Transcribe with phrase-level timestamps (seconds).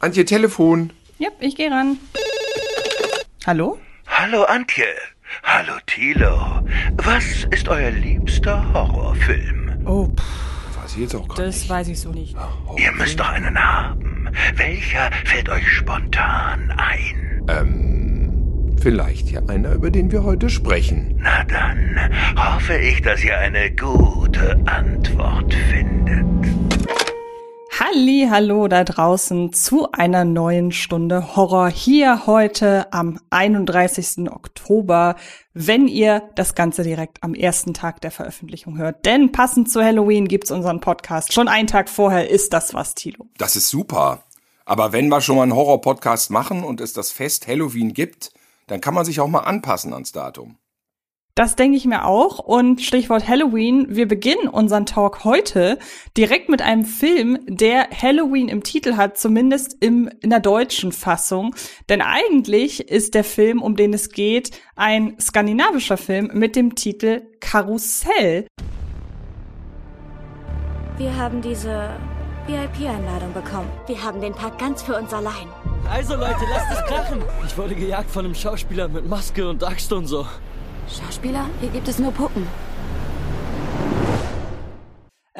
[0.00, 0.90] Antje, Telefon.
[1.18, 1.96] Ja, ich gehe ran.
[3.46, 3.78] Hallo?
[4.06, 4.84] Hallo Antje.
[5.42, 6.62] Hallo Thilo.
[6.96, 9.82] Was ist euer liebster Horrorfilm?
[9.84, 11.68] Oh, pff, Weiß ich jetzt auch gar das nicht.
[11.70, 12.36] weiß ich so nicht.
[12.76, 14.28] Ihr müsst doch einen haben.
[14.54, 17.42] Welcher fällt euch spontan ein?
[17.48, 21.18] Ähm, vielleicht ja einer, über den wir heute sprechen.
[21.22, 21.98] Na dann
[22.36, 26.24] hoffe ich, dass ihr eine gute Antwort findet.
[27.90, 34.30] Halli, hallo da draußen zu einer neuen Stunde Horror hier heute am 31.
[34.30, 35.16] Oktober,
[35.54, 39.06] wenn ihr das Ganze direkt am ersten Tag der Veröffentlichung hört.
[39.06, 41.32] Denn passend zu Halloween gibt's unseren Podcast.
[41.32, 43.26] Schon einen Tag vorher ist das was, Tilo.
[43.38, 44.22] Das ist super.
[44.66, 48.32] Aber wenn wir schon mal einen Horror-Podcast machen und es das Fest Halloween gibt,
[48.66, 50.58] dann kann man sich auch mal anpassen ans Datum.
[51.38, 52.40] Das denke ich mir auch.
[52.40, 55.78] Und Stichwort Halloween, wir beginnen unseren Talk heute
[56.16, 61.54] direkt mit einem Film, der Halloween im Titel hat, zumindest im, in der deutschen Fassung.
[61.88, 67.22] Denn eigentlich ist der Film, um den es geht, ein skandinavischer Film mit dem Titel
[67.38, 68.48] Karussell.
[70.96, 71.90] Wir haben diese
[72.48, 73.70] VIP-Einladung bekommen.
[73.86, 75.46] Wir haben den Park ganz für uns allein.
[75.88, 77.22] Also Leute, lasst es krachen.
[77.46, 80.26] Ich wurde gejagt von einem Schauspieler mit Maske und Axt und so.
[80.88, 81.46] Schauspieler?
[81.60, 82.46] Hier gibt es nur Puppen.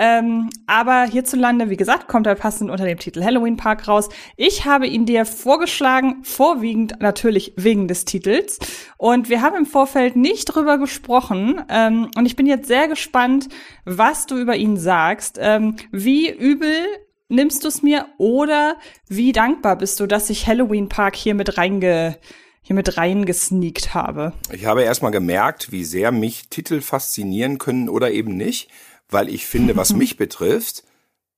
[0.01, 4.09] Ähm, aber hierzulande, wie gesagt, kommt er passend unter dem Titel Halloween Park raus.
[4.37, 8.61] Ich habe ihn dir vorgeschlagen, vorwiegend natürlich wegen des Titels.
[8.97, 11.61] Und wir haben im Vorfeld nicht drüber gesprochen.
[11.69, 13.49] Ähm, und ich bin jetzt sehr gespannt,
[13.85, 15.37] was du über ihn sagst.
[15.41, 16.87] Ähm, wie übel
[17.29, 18.77] nimmst du es mir oder
[19.09, 22.19] wie dankbar bist du, dass ich Halloween Park hier mit reinge
[22.69, 24.35] hier mit reingesneakt habe?
[24.53, 28.69] Ich habe erstmal gemerkt, wie sehr mich Titel faszinieren können oder eben nicht,
[29.09, 30.85] weil ich finde, was mich betrifft,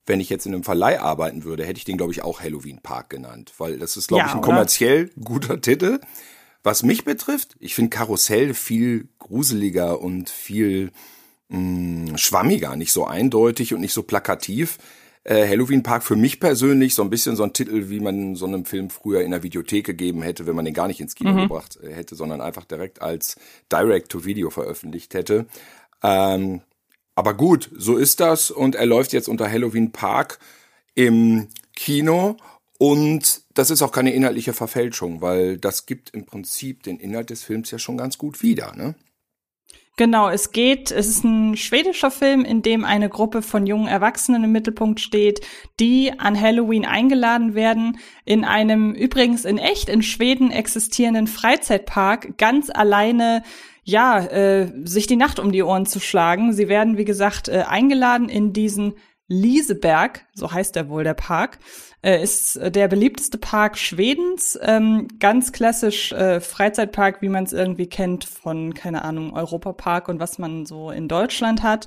[0.06, 2.80] wenn ich jetzt in einem Verleih arbeiten würde, hätte ich den, glaube ich, auch Halloween
[2.82, 4.46] Park genannt, weil das ist, glaube Ja, ich, ein oder?
[4.48, 6.00] kommerziell guter Titel.
[6.64, 10.90] Was mich betrifft, ich finde Karussell viel gruseliger und viel
[11.48, 14.78] mh, schwammiger, nicht so eindeutig und nicht so plakativ.
[15.30, 18.46] Äh, Halloween Park für mich persönlich so ein bisschen so ein Titel, wie man so
[18.46, 21.34] einem Film früher in der Videothek gegeben hätte, wenn man den gar nicht ins Kino
[21.42, 23.36] gebracht äh, hätte, sondern einfach direkt als
[23.70, 25.46] Direct-to-Video veröffentlicht hätte.
[26.02, 26.62] Ähm,
[27.14, 30.40] aber gut, so ist das und er läuft jetzt unter Halloween Park
[30.96, 31.46] im
[31.76, 32.36] Kino
[32.78, 37.44] und das ist auch keine inhaltliche Verfälschung, weil das gibt im Prinzip den Inhalt des
[37.44, 38.96] Films ja schon ganz gut wieder, ne?
[40.00, 44.44] Genau, es geht, es ist ein schwedischer Film, in dem eine Gruppe von jungen Erwachsenen
[44.44, 45.46] im Mittelpunkt steht,
[45.78, 52.70] die an Halloween eingeladen werden, in einem übrigens in echt in Schweden existierenden Freizeitpark ganz
[52.70, 53.42] alleine
[53.84, 56.54] ja, äh, sich die Nacht um die Ohren zu schlagen.
[56.54, 58.94] Sie werden, wie gesagt, äh, eingeladen in diesen
[59.28, 61.58] Lieseberg, so heißt der wohl der Park,
[62.02, 64.58] äh, ist äh, der beliebteste Park Schwedens.
[64.62, 70.20] Ähm, ganz klassisch äh, Freizeitpark, wie man es irgendwie kennt von, keine Ahnung, Europapark und
[70.20, 71.86] was man so in Deutschland hat.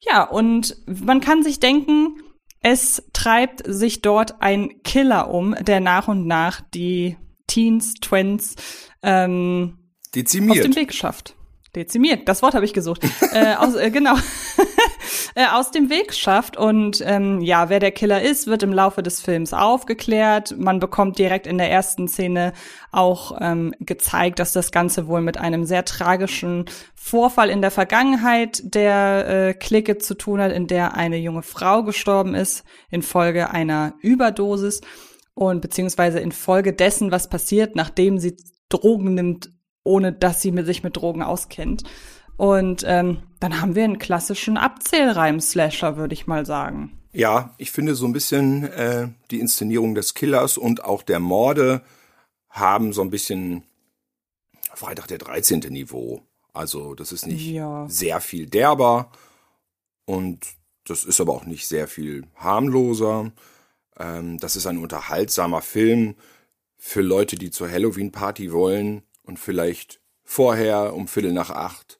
[0.00, 2.16] Ja, und man kann sich denken,
[2.60, 7.16] es treibt sich dort ein Killer um, der nach und nach die
[7.46, 8.56] Teens, Twins
[9.02, 10.64] ähm, aus Dezimiert.
[10.64, 11.36] dem Weg schafft.
[11.74, 13.02] Dezimiert, das Wort habe ich gesucht.
[13.32, 14.14] äh, aus, äh, genau.
[15.34, 16.56] äh, aus dem Weg schafft.
[16.56, 20.54] Und ähm, ja, wer der Killer ist, wird im Laufe des Films aufgeklärt.
[20.58, 22.52] Man bekommt direkt in der ersten Szene
[22.92, 28.62] auch ähm, gezeigt, dass das Ganze wohl mit einem sehr tragischen Vorfall in der Vergangenheit
[28.64, 33.94] der äh, Clique zu tun hat, in der eine junge Frau gestorben ist infolge einer
[34.00, 34.80] Überdosis
[35.34, 38.36] und beziehungsweise infolge dessen, was passiert, nachdem sie
[38.68, 39.50] Drogen nimmt,
[39.82, 41.82] ohne dass sie sich mit Drogen auskennt.
[42.36, 46.98] Und ähm, dann haben wir einen klassischen Abzählreim-Slasher, würde ich mal sagen.
[47.12, 51.82] Ja, ich finde so ein bisschen äh, die Inszenierung des Killers und auch der Morde
[52.50, 53.62] haben so ein bisschen
[54.74, 55.60] Freitag der 13.
[55.70, 56.22] Niveau.
[56.52, 57.86] Also das ist nicht Ja.
[57.88, 59.10] sehr viel derber
[60.04, 60.44] und
[60.86, 63.32] das ist aber auch nicht sehr viel harmloser.
[63.96, 66.16] Ähm, das ist ein unterhaltsamer Film
[66.76, 71.98] für Leute, die zur Halloween-Party wollen und vielleicht vorher um Viertel nach acht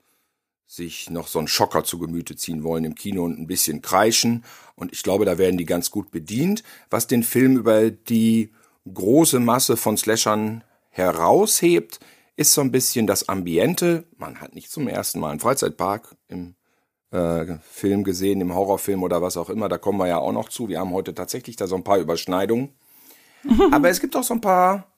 [0.75, 4.45] sich noch so einen Schocker zu Gemüte ziehen wollen im Kino und ein bisschen kreischen.
[4.75, 6.65] Und ich glaube, da werden die ganz gut bedient.
[6.91, 8.51] Was den Film über die
[8.93, 12.01] große Masse von Slashern heraushebt,
[12.37, 14.05] ist so ein bisschen das Ambiente.
[14.17, 16.57] Man hat nicht zum ersten Mal einen Freizeitpark im
[17.13, 19.69] äh, Film gesehen, im Horrorfilm oder was auch immer.
[19.69, 20.69] Da kommen wir ja auch noch zu.
[20.69, 22.71] Wir haben heute tatsächlich da so ein paar Überschneidungen.
[23.71, 24.93] Aber es gibt auch so ein paar,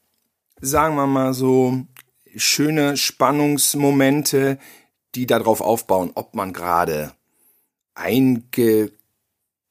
[0.60, 1.82] sagen wir mal so,
[2.36, 4.58] schöne Spannungsmomente,
[5.14, 7.12] die darauf aufbauen, ob man gerade
[7.94, 8.96] eingekesselt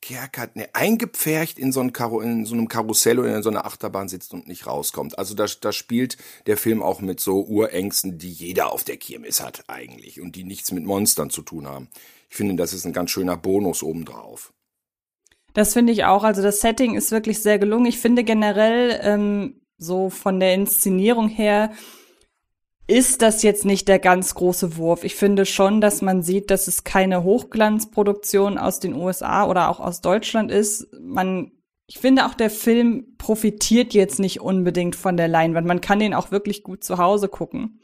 [0.06, 3.66] Kerkert, ne, eingepfercht in so, ein Karo, in so einem Karussell oder in so einer
[3.66, 5.18] Achterbahn sitzt und nicht rauskommt.
[5.18, 9.42] Also da, da spielt der Film auch mit so Urängsten, die jeder auf der Kirmes
[9.42, 11.90] hat eigentlich und die nichts mit Monstern zu tun haben.
[12.30, 14.54] Ich finde, das ist ein ganz schöner Bonus obendrauf.
[15.54, 16.24] Das finde ich auch.
[16.24, 17.88] Also das Setting ist wirklich sehr gelungen.
[17.88, 21.72] Ich finde generell ähm, so von der Inszenierung her
[22.88, 25.04] ist das jetzt nicht der ganz große Wurf.
[25.04, 29.80] Ich finde schon, dass man sieht, dass es keine Hochglanzproduktion aus den USA oder auch
[29.80, 30.88] aus Deutschland ist.
[31.00, 31.52] Man,
[31.88, 35.66] ich finde auch der Film profitiert jetzt nicht unbedingt von der Leinwand.
[35.66, 37.80] Man kann den auch wirklich gut zu Hause gucken.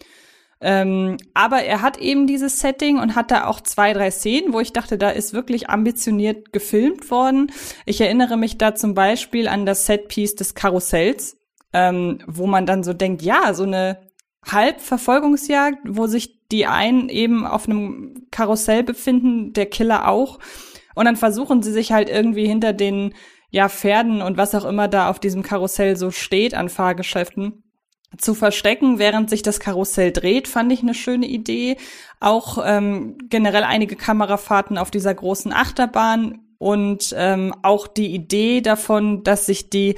[0.63, 4.59] Ähm, aber er hat eben dieses Setting und hat da auch zwei, drei Szenen, wo
[4.59, 7.51] ich dachte, da ist wirklich ambitioniert gefilmt worden.
[7.87, 11.37] Ich erinnere mich da zum Beispiel an das Setpiece des Karussells,
[11.73, 14.10] ähm, wo man dann so denkt, ja, so eine
[14.49, 20.39] Halbverfolgungsjagd, wo sich die einen eben auf einem Karussell befinden, der Killer auch.
[20.95, 23.13] Und dann versuchen sie sich halt irgendwie hinter den
[23.49, 27.63] ja Pferden und was auch immer da auf diesem Karussell so steht an Fahrgeschäften
[28.17, 31.77] zu verstecken, während sich das Karussell dreht, fand ich eine schöne Idee.
[32.19, 39.23] Auch ähm, generell einige Kamerafahrten auf dieser großen Achterbahn und ähm, auch die Idee davon,
[39.23, 39.95] dass sich die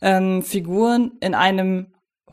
[0.00, 1.88] ähm, Figuren in einem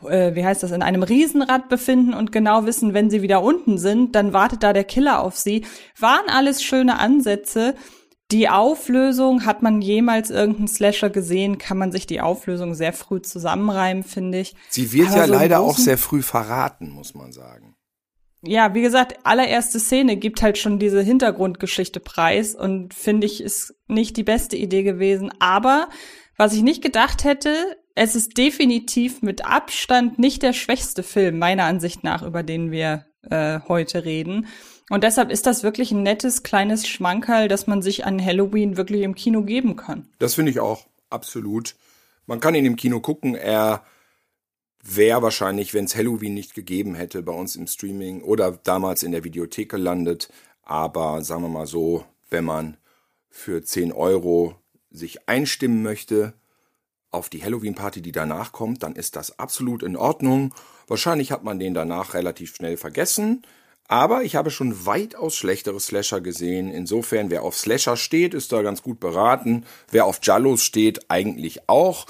[0.09, 3.77] äh, wie heißt das, in einem Riesenrad befinden und genau wissen, wenn sie wieder unten
[3.77, 5.65] sind, dann wartet da der Killer auf sie.
[5.99, 7.75] Waren alles schöne Ansätze.
[8.31, 13.21] Die Auflösung, hat man jemals irgendeinen Slasher gesehen, kann man sich die Auflösung sehr früh
[13.21, 14.55] zusammenreimen, finde ich.
[14.69, 17.75] Sie wird Aber ja so leider auch sehr früh verraten, muss man sagen.
[18.45, 23.75] Ja, wie gesagt, allererste Szene gibt halt schon diese Hintergrundgeschichte preis und finde ich, ist
[23.87, 25.31] nicht die beste Idee gewesen.
[25.39, 25.87] Aber
[26.37, 27.53] was ich nicht gedacht hätte,
[27.95, 33.05] es ist definitiv mit Abstand nicht der schwächste Film, meiner Ansicht nach, über den wir
[33.29, 34.47] äh, heute reden.
[34.89, 39.01] Und deshalb ist das wirklich ein nettes, kleines Schmankerl, dass man sich an Halloween wirklich
[39.01, 40.09] im Kino geben kann.
[40.19, 41.75] Das finde ich auch, absolut.
[42.25, 43.35] Man kann ihn im Kino gucken.
[43.35, 43.85] Er
[44.83, 49.11] wäre wahrscheinlich, wenn es Halloween nicht gegeben hätte, bei uns im Streaming oder damals in
[49.11, 50.29] der Videothek gelandet.
[50.63, 52.77] Aber sagen wir mal so, wenn man
[53.29, 54.55] für 10 Euro
[54.91, 56.33] sich einstimmen möchte,
[57.13, 60.53] auf die Halloween-Party, die danach kommt, dann ist das absolut in Ordnung.
[60.87, 63.43] Wahrscheinlich hat man den danach relativ schnell vergessen.
[63.87, 66.71] Aber ich habe schon weitaus schlechtere Slasher gesehen.
[66.71, 69.65] Insofern, wer auf Slasher steht, ist da ganz gut beraten.
[69.91, 72.05] Wer auf Jallos steht, eigentlich auch.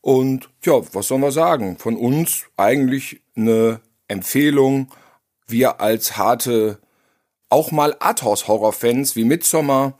[0.00, 1.78] Und ja, was sollen wir sagen?
[1.78, 4.90] Von uns eigentlich eine Empfehlung.
[5.46, 6.78] Wir als harte,
[7.48, 9.96] auch mal Arthouse-Horror-Fans wie Midsommar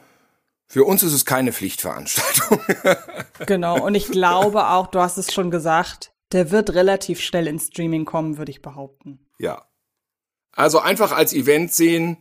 [0.75, 2.59] für uns ist es keine Pflichtveranstaltung.
[3.47, 7.69] genau, und ich glaube auch, du hast es schon gesagt, der wird relativ schnell ins
[7.69, 9.25] Streaming kommen, würde ich behaupten.
[9.39, 9.69] Ja.
[10.51, 12.17] Also einfach als Event sehen,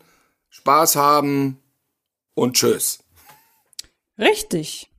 [0.50, 1.64] Spaß haben
[2.36, 3.04] und tschüss.
[4.20, 4.92] Richtig.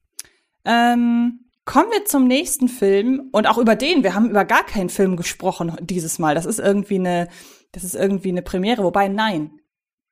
[0.65, 4.03] Ähm, kommen wir zum nächsten Film und auch über den.
[4.03, 6.35] Wir haben über gar keinen Film gesprochen dieses Mal.
[6.35, 7.29] Das ist irgendwie eine,
[7.71, 8.83] das ist irgendwie eine Premiere.
[8.83, 9.61] Wobei, nein,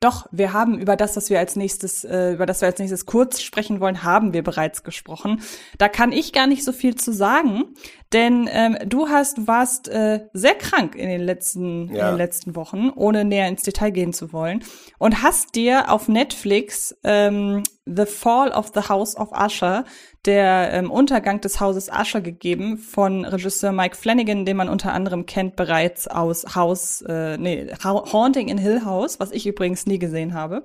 [0.02, 3.06] doch, wir haben über das, was wir als nächstes, äh, über das wir als nächstes
[3.06, 5.42] kurz sprechen wollen, haben wir bereits gesprochen.
[5.78, 7.74] Da kann ich gar nicht so viel zu sagen,
[8.12, 12.08] denn ähm, du hast, warst äh, sehr krank in den letzten, ja.
[12.08, 14.64] in den letzten Wochen, ohne näher ins Detail gehen zu wollen,
[14.98, 19.84] und hast dir auf Netflix ähm, The Fall of the House of Usher
[20.24, 25.26] der ähm, Untergang des Hauses Usher gegeben von Regisseur Mike Flanagan, den man unter anderem
[25.26, 30.34] kennt bereits aus House, äh, nee, Haunting in Hill House, was ich übrigens nie gesehen
[30.34, 30.62] habe.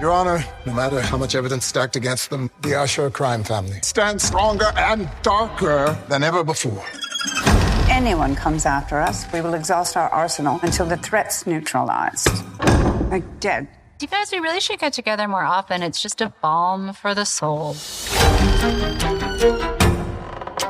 [0.00, 4.22] Your Honor, no matter how much evidence stacked against them, the Usher crime family stands
[4.22, 6.84] stronger and darker than ever before.
[7.90, 12.30] Anyone comes after us, we will exhaust our arsenal until the threat's neutralized.
[13.10, 13.66] Like dead.
[14.00, 15.82] You guys, we really should get together more often.
[15.82, 17.74] It's just a balm for the soul.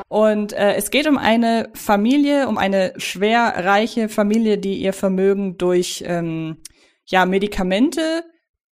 [0.07, 5.59] Und äh, es geht um eine Familie, um eine schwer reiche Familie, die ihr Vermögen
[5.59, 6.57] durch ähm,
[7.05, 8.23] ja Medikamente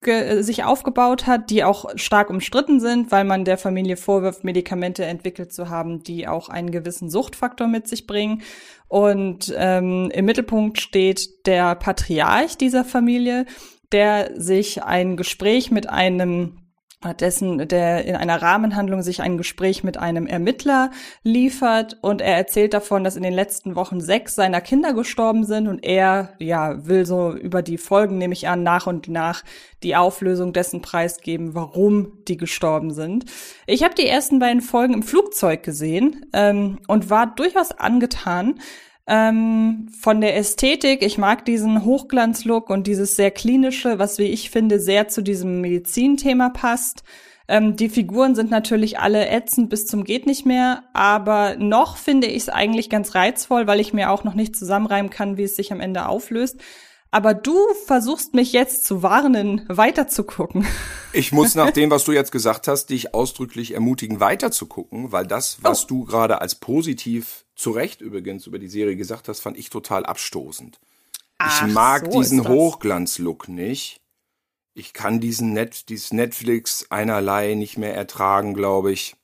[0.05, 5.51] sich aufgebaut hat, die auch stark umstritten sind, weil man der Familie vorwirft, Medikamente entwickelt
[5.51, 8.43] zu haben, die auch einen gewissen Suchtfaktor mit sich bringen.
[8.87, 13.45] Und ähm, im Mittelpunkt steht der Patriarch dieser Familie,
[13.91, 16.66] der sich ein Gespräch mit einem
[17.19, 20.89] dessen, der in einer Rahmenhandlung sich ein Gespräch mit einem Ermittler
[21.23, 25.67] liefert und er erzählt davon, dass in den letzten Wochen sechs seiner Kinder gestorben sind
[25.67, 29.43] und er, ja, will so über die Folgen, nehme ich an, nach und nach
[29.83, 33.25] die Auflösung dessen preisgeben, warum die gestorben sind.
[33.67, 38.59] Ich habe die ersten beiden Folgen im Flugzeug gesehen ähm, und war durchaus angetan,
[39.09, 44.49] Ähm, von der Ästhetik, ich mag diesen Hochglanzlook und dieses sehr klinische, was wie ich
[44.49, 47.03] finde, sehr zu diesem Medizinthema passt.
[47.47, 52.27] Ähm, die Figuren sind natürlich alle ätzend bis zum geht nicht mehr, aber noch finde
[52.27, 55.55] ich es eigentlich ganz reizvoll, weil ich mir auch noch nicht zusammenreimen kann, wie es
[55.55, 56.57] sich am Ende auflöst.
[57.09, 60.67] Aber du versuchst mich jetzt zu warnen, weiterzugucken.
[61.13, 65.59] Ich muss nach dem, was du jetzt gesagt hast, dich ausdrücklich ermutigen, weiterzugucken, weil das,
[65.61, 65.87] was oh.
[65.87, 70.05] du gerade als positiv zu Recht übrigens über die Serie gesagt hast, fand ich total
[70.05, 70.79] abstoßend.
[71.39, 73.99] Ach, ich mag so diesen Hochglanzlook nicht.
[74.73, 79.15] Ich kann diesen Net, dieses Netflix einerlei nicht mehr ertragen, glaube ich.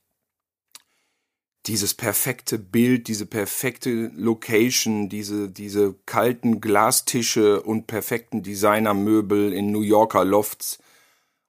[1.66, 9.80] Dieses perfekte Bild, diese perfekte Location, diese, diese kalten Glastische und perfekten Designermöbel in New
[9.80, 10.78] Yorker Lofts.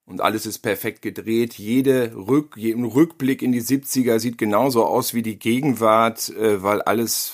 [0.05, 1.55] Und alles ist perfekt gedreht.
[1.55, 6.81] Jede Rück, jeden Rückblick in die 70er sieht genauso aus wie die Gegenwart, äh, weil
[6.81, 7.33] alles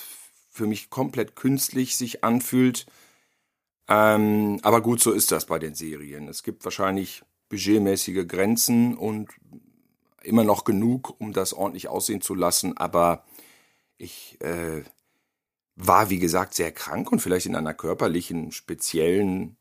[0.50, 2.86] für mich komplett künstlich sich anfühlt.
[3.90, 6.30] Ähm, aber gut, so ist das bei den Serien.
[6.30, 9.30] Es gibt wahrscheinlich budgetmäßige Grenzen und
[10.24, 12.78] immer noch genug, um das ordentlich aussehen zu lassen.
[12.78, 13.26] Aber
[13.98, 14.84] ich äh,
[15.76, 19.58] war, wie gesagt, sehr krank und vielleicht in einer körperlichen, speziellen,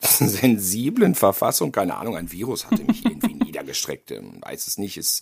[0.02, 1.72] sensiblen Verfassung.
[1.72, 4.10] Keine Ahnung, ein Virus hatte mich irgendwie niedergestreckt.
[4.10, 4.96] Weiß es nicht.
[4.96, 5.20] Es,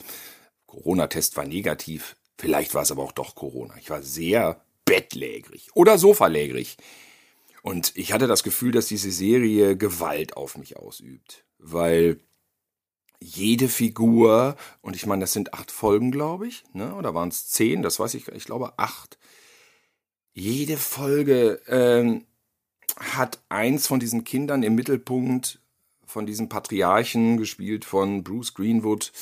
[0.66, 2.16] Corona-Test war negativ.
[2.38, 3.74] Vielleicht war es aber auch doch Corona.
[3.78, 6.76] Ich war sehr bettlägerig oder sofalägerig.
[7.62, 12.20] Und ich hatte das Gefühl, dass diese Serie Gewalt auf mich ausübt, weil
[13.18, 16.94] jede Figur, und ich meine, das sind acht Folgen, glaube ich, ne?
[16.94, 19.18] oder waren es zehn, das weiß ich, ich glaube acht.
[20.32, 22.26] Jede Folge ähm,
[22.98, 25.60] hat eins von diesen Kindern im Mittelpunkt,
[26.06, 29.12] von diesem Patriarchen, gespielt von Bruce Greenwood,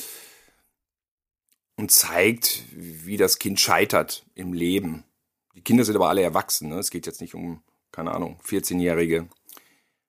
[1.77, 5.03] und zeigt, wie das Kind scheitert im Leben.
[5.55, 6.79] Die Kinder sind aber alle erwachsen, ne?
[6.79, 7.61] es geht jetzt nicht um
[7.95, 9.29] keine Ahnung, 14-Jährige.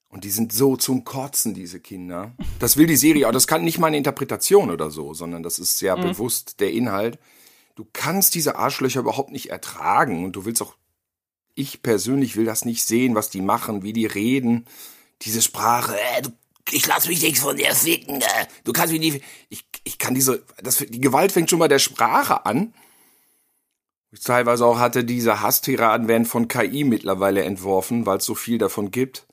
[0.08, 2.32] Und die sind so zum Kotzen, diese Kinder.
[2.58, 5.78] Das will die Serie, aber das kann nicht meine Interpretation oder so, sondern das ist
[5.78, 6.02] sehr mhm.
[6.02, 7.18] bewusst der Inhalt.
[7.76, 10.74] Du kannst diese Arschlöcher überhaupt nicht ertragen und du willst auch,
[11.56, 14.66] ich persönlich will das nicht sehen, was die machen, wie die reden.
[15.22, 16.30] Diese Sprache, äh, du,
[16.70, 20.14] ich lass mich nichts von dir ficken, äh, du kannst mich nicht, ich, ich kann
[20.14, 22.72] diese, das, die Gewalt fängt schon bei der Sprache an
[24.22, 28.90] teilweise auch hatte, diese Hasstiraden werden von KI mittlerweile entworfen, weil es so viel davon
[28.90, 29.26] gibt.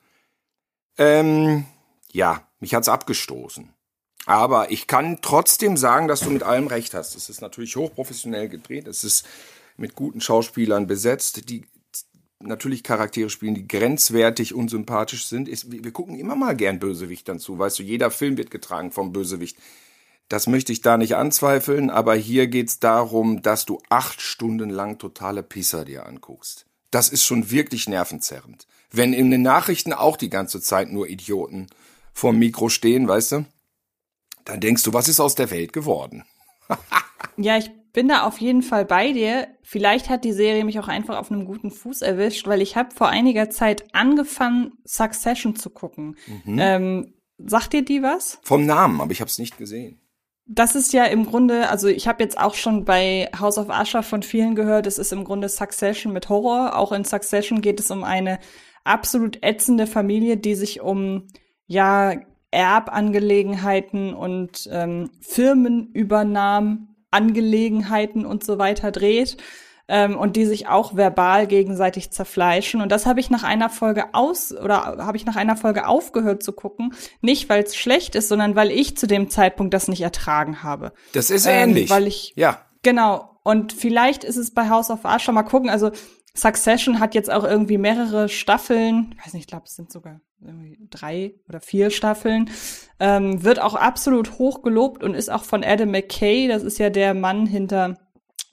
[0.98, 1.66] Ähm,
[2.12, 3.74] ja, mich hat's abgestoßen.
[4.26, 7.16] Aber ich kann trotzdem sagen, dass du mit allem recht hast.
[7.16, 8.88] Es ist natürlich hochprofessionell gedreht.
[8.88, 9.26] Es ist
[9.76, 11.66] mit guten Schauspielern besetzt, die
[12.44, 15.50] natürlich Charaktere spielen, die grenzwertig unsympathisch sind.
[15.50, 17.58] wir gucken immer mal gern Bösewichtern zu.
[17.58, 19.58] Weißt du, jeder Film wird getragen vom Bösewicht.
[20.30, 24.98] Das möchte ich da nicht anzweifeln, aber hier geht's darum, dass du acht Stunden lang
[24.98, 26.66] totale Pisser dir anguckst.
[26.92, 28.68] Das ist schon wirklich nervenzerrend.
[28.92, 31.68] Wenn in den Nachrichten auch die ganze Zeit nur Idioten
[32.14, 33.46] vorm Mikro stehen, weißt du,
[34.46, 36.24] dann denkst du, was ist aus der Welt geworden?
[37.38, 39.48] ja, ich bin da auf jeden Fall bei dir.
[39.62, 42.94] Vielleicht hat die Serie mich auch einfach auf einem guten Fuß erwischt, weil ich habe
[42.94, 46.18] vor einiger Zeit angefangen, Succession zu gucken.
[46.46, 46.58] Mhm.
[46.60, 48.40] Ähm, sagt dir die was?
[48.44, 50.00] Vom Namen, aber ich habe es nicht gesehen
[50.46, 54.04] das ist ja im Grunde, also ich habe jetzt auch schon bei House of Usher
[54.04, 56.78] von vielen gehört, es ist im Grunde Succession mit Horror.
[56.78, 58.40] Auch in Succession geht es um eine
[58.84, 61.28] absolut ätzende Familie, die sich um
[61.66, 62.16] ja
[62.52, 69.38] Erbangelegenheiten und ähm, Firmenübernahmen Angelegenheiten und so weiter dreht
[69.88, 72.82] ähm, und die sich auch verbal gegenseitig zerfleischen.
[72.82, 76.44] Und das habe ich nach einer Folge aus oder habe ich nach einer Folge aufgehört
[76.44, 76.94] zu gucken.
[77.22, 80.94] Nicht, weil es schlecht ist, sondern weil ich zu dem Zeitpunkt das nicht ertragen habe.
[81.14, 81.90] Das ist ähm, ähnlich.
[81.90, 82.62] Weil ich, ja.
[82.82, 83.30] Genau.
[83.44, 85.70] Und vielleicht ist es bei House of Usher mal gucken.
[85.70, 85.92] Also
[86.36, 89.16] Succession hat jetzt auch irgendwie mehrere Staffeln.
[89.18, 92.50] Ich weiß nicht, ich glaube, es sind sogar irgendwie drei oder vier Staffeln.
[93.00, 96.48] Ähm, wird auch absolut hoch gelobt und ist auch von Adam McKay.
[96.48, 97.98] Das ist ja der Mann hinter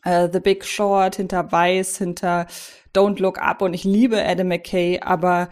[0.04, 2.46] äh, The Big Short, hinter Vice, hinter
[2.94, 5.48] Don't Look Up und ich liebe Adam McKay, aber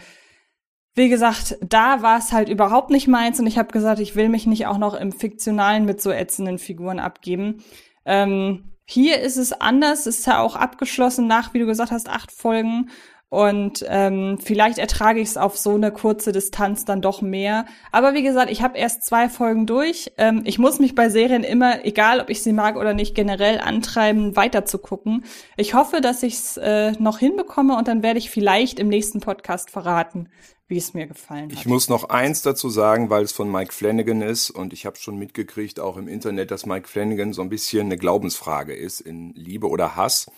[0.94, 4.28] wie gesagt, da war es halt überhaupt nicht meins und ich habe gesagt, ich will
[4.28, 7.62] mich nicht auch noch im Fiktionalen mit so ätzenden Figuren abgeben.
[8.04, 12.32] Ähm, hier ist es anders, ist ja auch abgeschlossen nach, wie du gesagt hast, acht
[12.32, 12.88] Folgen.
[13.28, 17.66] Und ähm, vielleicht ertrage ich es auf so eine kurze Distanz dann doch mehr.
[17.92, 20.10] Aber wie gesagt, ich habe erst zwei Folgen durch.
[20.16, 23.60] Ähm, ich muss mich bei Serien immer, egal ob ich sie mag oder nicht, generell
[23.60, 25.24] antreiben, weiter zu gucken.
[25.58, 29.20] Ich hoffe, dass ich es äh, noch hinbekomme und dann werde ich vielleicht im nächsten
[29.20, 30.30] Podcast verraten,
[30.68, 31.58] wie es mir gefallen hat.
[31.58, 34.96] Ich muss noch eins dazu sagen, weil es von Mike Flanagan ist und ich habe
[34.96, 39.32] schon mitgekriegt, auch im Internet, dass Mike Flanagan so ein bisschen eine Glaubensfrage ist in
[39.34, 40.30] Liebe oder Hass.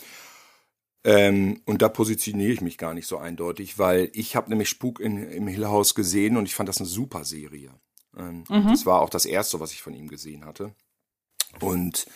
[1.02, 5.00] Ähm, und da positioniere ich mich gar nicht so eindeutig, weil ich habe nämlich Spuk
[5.00, 7.70] in, im Hill House gesehen und ich fand das eine super Serie.
[8.16, 10.74] Ähm, Das war auch das erste, was ich von ihm gesehen hatte.
[11.60, 12.06] Und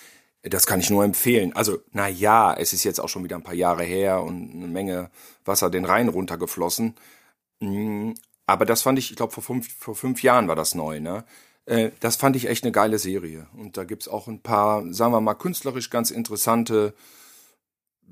[0.43, 1.55] das kann ich nur empfehlen.
[1.55, 4.67] Also, na ja, es ist jetzt auch schon wieder ein paar Jahre her und eine
[4.67, 5.11] Menge
[5.45, 6.95] Wasser den Rhein runtergeflossen.
[7.61, 8.13] Mm,
[8.47, 11.25] Aber das fand ich, ich glaube, vor fünf, vor fünf Jahren war das neu, ne?
[11.67, 13.47] Äh, Das fand ich echt eine geile Serie.
[13.57, 16.95] Und da gibt's auch ein paar, sagen wir mal, künstlerisch ganz interessante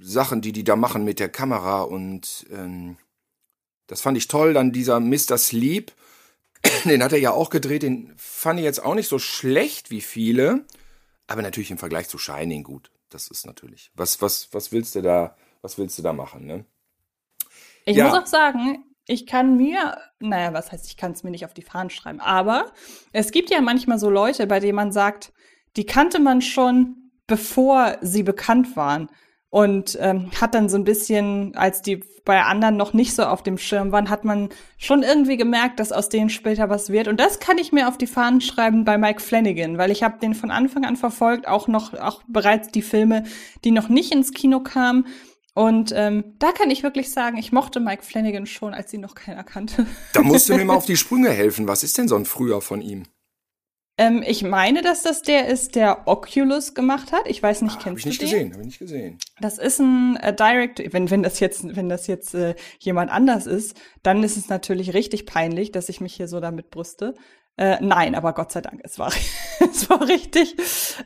[0.01, 1.83] Sachen, die die da machen mit der Kamera.
[1.83, 2.97] Und ähm,
[3.89, 4.55] das fand ich toll.
[4.55, 5.37] Dann dieser Mr.
[5.37, 5.93] Sleep,
[6.85, 7.83] den hat er ja auch gedreht.
[7.83, 10.65] Den fand ich jetzt auch nicht so schlecht wie viele.
[11.27, 12.91] Aber natürlich im Vergleich zu Shining gut.
[13.11, 13.91] Das ist natürlich.
[13.95, 16.65] Was, was, was willst du da, was willst du da machen, ne?
[17.85, 18.09] Ich Ja.
[18.09, 21.55] muss auch sagen, ich kann mir, naja, was heißt, ich kann es mir nicht auf
[21.55, 22.73] die Fahnen schreiben, aber
[23.13, 25.33] es gibt ja manchmal so Leute, bei denen man sagt,
[25.77, 29.09] die kannte man schon, bevor sie bekannt waren.
[29.49, 33.43] Und ähm, hat dann so ein bisschen, als die bei anderen noch nicht so auf
[33.43, 37.07] dem Schirm waren, hat man schon irgendwie gemerkt, dass aus denen später was wird.
[37.07, 40.19] Und das kann ich mir auf die Fahnen schreiben bei Mike Flanagan, weil ich habe
[40.21, 43.25] den von Anfang an verfolgt, auch noch, auch bereits die Filme,
[43.63, 45.07] die noch nicht ins Kino kamen.
[45.55, 49.15] Und ähm, da kann ich wirklich sagen, ich mochte Mike Flanagan schon, als ihn noch
[49.15, 49.87] keiner kannte.
[50.15, 51.69] Da musst du mir mal auf die Sprünge helfen.
[51.69, 53.05] Was ist denn so ein Früher von ihm?
[53.99, 57.23] ähm, ich meine, dass das der ist, der Oculus gemacht hat.
[57.27, 58.27] Ich weiß nicht, Habe kennst ich du nicht den?
[58.31, 59.19] gesehen, habe ich nicht gesehen.
[59.41, 63.47] Das ist ein äh, Direct, wenn wenn das jetzt wenn das jetzt äh, jemand anders
[63.47, 67.15] ist, dann ist es natürlich richtig peinlich, dass ich mich hier so damit brüste.
[67.57, 69.13] Äh, nein, aber Gott sei Dank, es war
[69.61, 70.57] es war richtig.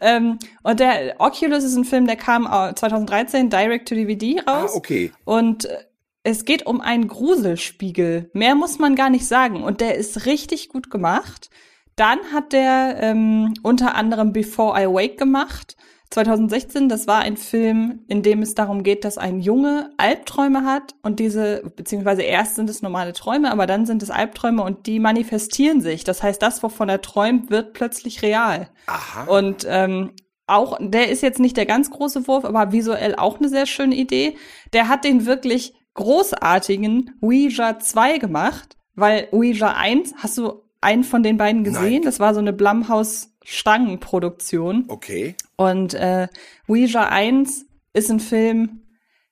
[0.01, 4.61] Ähm, und der Oculus ist ein Film, der kam äh, 2013 Direct to DVD Ah,
[4.63, 4.75] raus.
[4.75, 5.13] okay.
[5.25, 5.77] Und äh,
[6.23, 8.31] es geht um einen Gruselspiegel.
[8.33, 9.63] Mehr muss man gar nicht sagen.
[9.63, 11.51] Und der ist richtig gut gemacht.
[11.95, 15.77] Dann hat der ähm, unter anderem Before I Wake gemacht.
[16.11, 20.95] 2016, das war ein Film, in dem es darum geht, dass ein Junge Albträume hat
[21.03, 25.01] und diese, beziehungsweise erst sind es normale Träume, aber dann sind es Albträume und die
[25.01, 26.05] manifestieren sich.
[26.05, 28.69] Das heißt, das, wovon er träumt, wird plötzlich real.
[28.87, 29.25] Aha.
[29.25, 30.13] Und ähm,
[30.47, 33.97] auch, der ist jetzt nicht der ganz große Wurf, aber visuell auch eine sehr schöne
[33.97, 34.37] Idee.
[34.73, 41.25] Der hat den wirklich großartigen Ouija 2 gemacht, weil Ouija 1, hast du einen von
[41.25, 41.95] den beiden gesehen?
[41.95, 42.03] Nein.
[42.03, 44.85] Das war so eine Blumhouse-Stangenproduktion.
[44.89, 45.35] Okay.
[45.57, 46.29] Und äh,
[46.69, 48.83] Ouija 1 ist ein Film,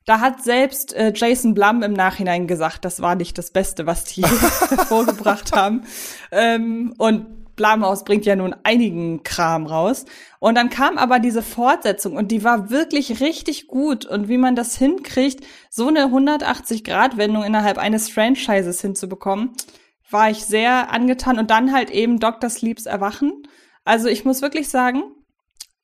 [0.07, 4.05] da hat selbst äh, Jason Blum im Nachhinein gesagt, das war nicht das Beste, was
[4.05, 4.23] die
[4.89, 5.85] vorgebracht haben.
[6.31, 10.05] Ähm, und Blumhouse bringt ja nun einigen Kram raus.
[10.41, 14.05] Und dann kam aber diese Fortsetzung und die war wirklich richtig gut.
[14.05, 19.53] Und wie man das hinkriegt, so eine 180-Grad-Wendung innerhalb eines Franchises hinzubekommen,
[20.11, 21.39] war ich sehr angetan.
[21.39, 22.51] Und dann halt eben Dr.
[22.51, 23.45] Sleeps Erwachen.
[23.85, 25.03] Also ich muss wirklich sagen,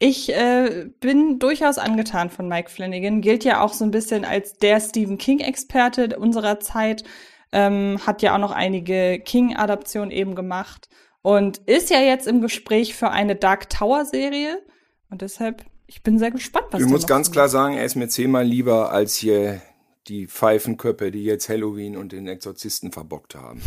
[0.02, 3.20] ich äh, bin durchaus angetan von Mike Flanagan.
[3.20, 7.04] Gilt ja auch so ein bisschen als der Stephen King-Experte unserer Zeit.
[7.52, 10.88] Ähm, hat ja auch noch einige King-Adaptionen eben gemacht.
[11.20, 14.62] Und ist ja jetzt im Gespräch für eine Dark Tower-Serie.
[15.10, 17.34] Und deshalb, ich bin sehr gespannt, was Ich muss ganz kommt.
[17.34, 19.60] klar sagen, er ist mir zehnmal lieber als hier
[20.08, 23.60] die Pfeifenköppe, die jetzt Halloween und den Exorzisten verbockt haben.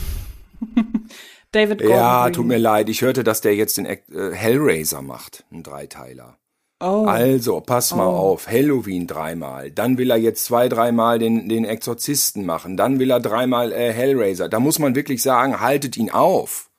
[1.54, 2.34] David Gordon Ja, Green.
[2.34, 2.90] tut mir leid.
[2.90, 6.38] Ich hörte, dass der jetzt den Ex- äh, Hellraiser macht, einen Dreiteiler.
[6.82, 7.06] Oh.
[7.08, 8.12] Also, pass mal Oh.
[8.34, 8.48] auf.
[8.48, 9.72] Halloween dreimal.
[9.72, 12.76] Dann will er jetzt zwei, dreimal den, den Exorzisten machen.
[12.76, 14.50] Dann will er dreimal äh, Hellraiser.
[14.50, 16.70] Da muss man wirklich sagen, haltet ihn auf.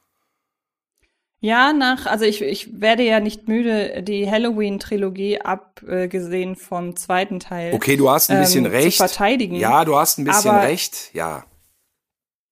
[1.41, 7.75] Ja, nach, also ich, ich werde ja nicht müde, die Halloween-Trilogie, abgesehen vom zweiten Teil.
[7.75, 8.97] Okay, du hast ein bisschen ähm, recht.
[8.97, 9.55] Zu verteidigen.
[9.57, 11.11] Ja, du hast ein bisschen Aber- recht.
[11.15, 11.45] Ja.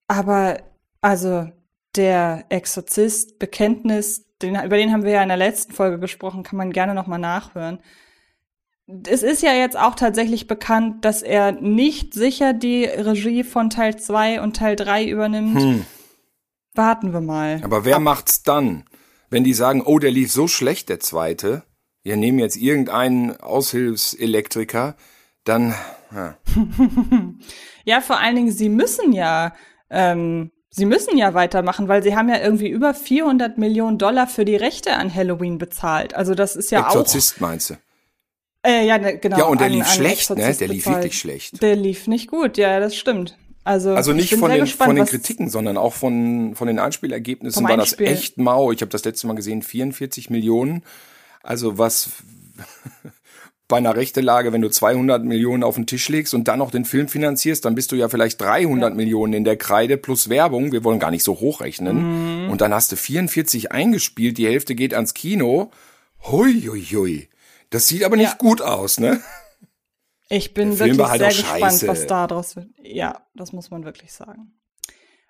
[0.07, 0.59] Aber,
[1.01, 1.49] also,
[1.95, 6.57] der Exorzist, Bekenntnis, den, über den haben wir ja in der letzten Folge gesprochen, kann
[6.57, 7.79] man gerne nochmal nachhören.
[9.07, 13.97] Es ist ja jetzt auch tatsächlich bekannt, dass er nicht sicher die Regie von Teil
[13.97, 15.61] 2 und Teil 3 übernimmt.
[15.61, 15.85] Hm.
[16.73, 17.61] Warten wir mal.
[17.63, 18.83] Aber wer macht's dann?
[19.29, 21.63] Wenn die sagen, oh, der lief so schlecht, der zweite,
[22.03, 24.95] wir nehmen jetzt irgendeinen Aushilfselektriker,
[25.45, 25.73] dann,
[26.13, 26.37] ja.
[27.85, 29.53] Ja, vor allen Dingen, sie müssen ja,
[29.89, 34.43] ähm, sie müssen ja weitermachen, weil sie haben ja irgendwie über 400 Millionen Dollar für
[34.43, 36.13] die Rechte an Halloween bezahlt.
[36.15, 37.73] Also das ist ja Exorzist meinst du?
[37.75, 37.77] auch.
[38.65, 39.37] Äh, ja, ne, genau.
[39.37, 40.35] Ja, und der an- lief an schlecht, ne?
[40.37, 40.97] Exorzist Der lief bezahlt.
[41.03, 41.61] wirklich schlecht.
[41.61, 43.37] Der lief nicht gut, ja, das stimmt.
[43.65, 46.79] Also, Also ich nicht von den, gespannt, von den Kritiken, sondern auch von, von den
[46.79, 48.71] Einspielergebnissen war das echt mau.
[48.73, 50.83] Ich habe das letzte Mal gesehen, 44 Millionen.
[51.43, 52.09] Also was
[53.73, 56.85] bei einer Rechtelage, wenn du 200 Millionen auf den Tisch legst und dann noch den
[56.85, 60.71] Film finanzierst, dann bist du ja vielleicht 300 Millionen in der Kreide plus Werbung.
[60.71, 62.43] Wir wollen gar nicht so hochrechnen.
[62.45, 62.49] Mhm.
[62.51, 65.71] Und dann hast du 44 eingespielt, die Hälfte geht ans Kino.
[66.31, 67.29] Hui, hui, hui.
[67.71, 68.37] Das sieht aber nicht Ja.
[68.37, 69.19] gut aus, ne?
[70.29, 71.87] Ich bin wirklich halt sehr gespannt, scheiße.
[71.87, 72.67] was da draus wird.
[72.83, 74.53] Ja, das muss man wirklich sagen.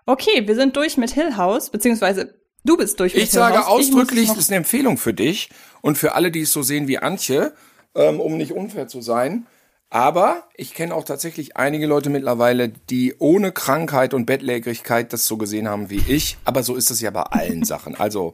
[0.06, 3.58] Okay, wir sind durch mit Hill House, beziehungsweise du bist durch mit Ich Hill sage
[3.60, 3.66] House.
[3.68, 5.50] muss ausdrücklich, noch- das ist eine Empfehlung für dich
[5.82, 7.54] und für alle, die es so sehen wie Antje,
[7.96, 9.48] ähm, um nicht unfair zu sein.
[9.90, 15.38] Aber ich kenne auch tatsächlich einige Leute mittlerweile, die ohne Krankheit und Bettlägerigkeit das so
[15.38, 16.38] gesehen haben wie ich.
[16.46, 17.96] Aber so ist es ja bei allen Sachen.
[17.96, 18.34] Also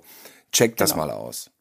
[0.53, 1.07] check das Genau.
[1.07, 1.51] mal aus.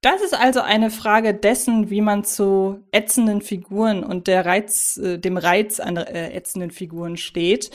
[0.00, 5.18] Das ist also eine Frage dessen, wie man zu ätzenden Figuren und der Reiz, äh,
[5.18, 7.70] dem Reiz an äh, ätzenden Figuren steht.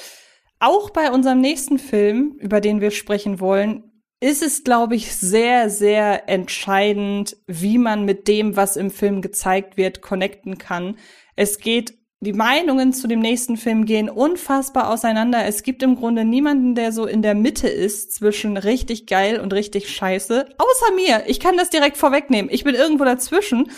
[0.60, 3.89] Auch bei unserem nächsten Film, über den wir sprechen wollen,
[4.22, 9.78] ist es, glaube ich, sehr, sehr entscheidend, wie man mit dem, was im Film gezeigt
[9.78, 10.98] wird, connecten kann.
[11.36, 15.46] Es geht, die Meinungen zu dem nächsten Film gehen unfassbar auseinander.
[15.46, 19.54] Es gibt im Grunde niemanden, der so in der Mitte ist zwischen richtig geil und
[19.54, 20.50] richtig scheiße.
[20.58, 21.24] Außer mir.
[21.28, 22.52] Ich kann das direkt vorwegnehmen.
[22.52, 23.72] Ich bin irgendwo dazwischen.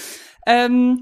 [0.47, 1.01] Ähm,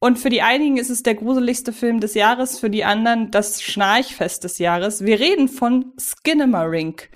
[0.00, 3.62] und für die einigen ist es der gruseligste Film des Jahres, für die anderen das
[3.62, 5.04] Schnarchfest des Jahres.
[5.04, 7.10] Wir reden von Skinamarink.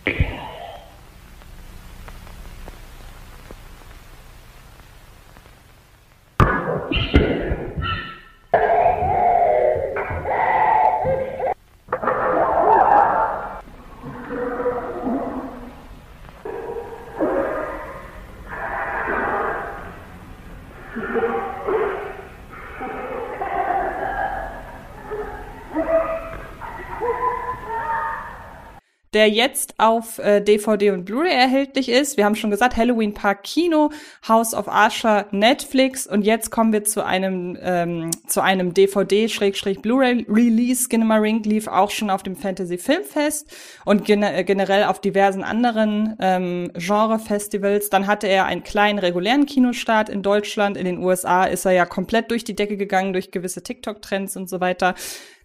[29.15, 32.17] Der jetzt auf äh, DVD und Blu-ray erhältlich ist.
[32.17, 33.91] Wir haben schon gesagt, Halloween Park Kino,
[34.27, 40.85] House of Usher, Netflix und jetzt kommen wir zu einem ähm, zu einem DVD-Blu-ray-Release.
[40.85, 46.17] Skinamarink lief auch schon auf dem Fantasy Filmfest und gene äh, generell auf diversen anderen
[46.21, 47.91] ähm, Genre-Festivals.
[47.91, 50.77] Dann hatte er einen kleinen regulären Kinostart in Deutschland.
[50.77, 54.49] In den USA ist er ja komplett durch die Decke gegangen durch gewisse TikTok-Trends und
[54.49, 54.95] so weiter.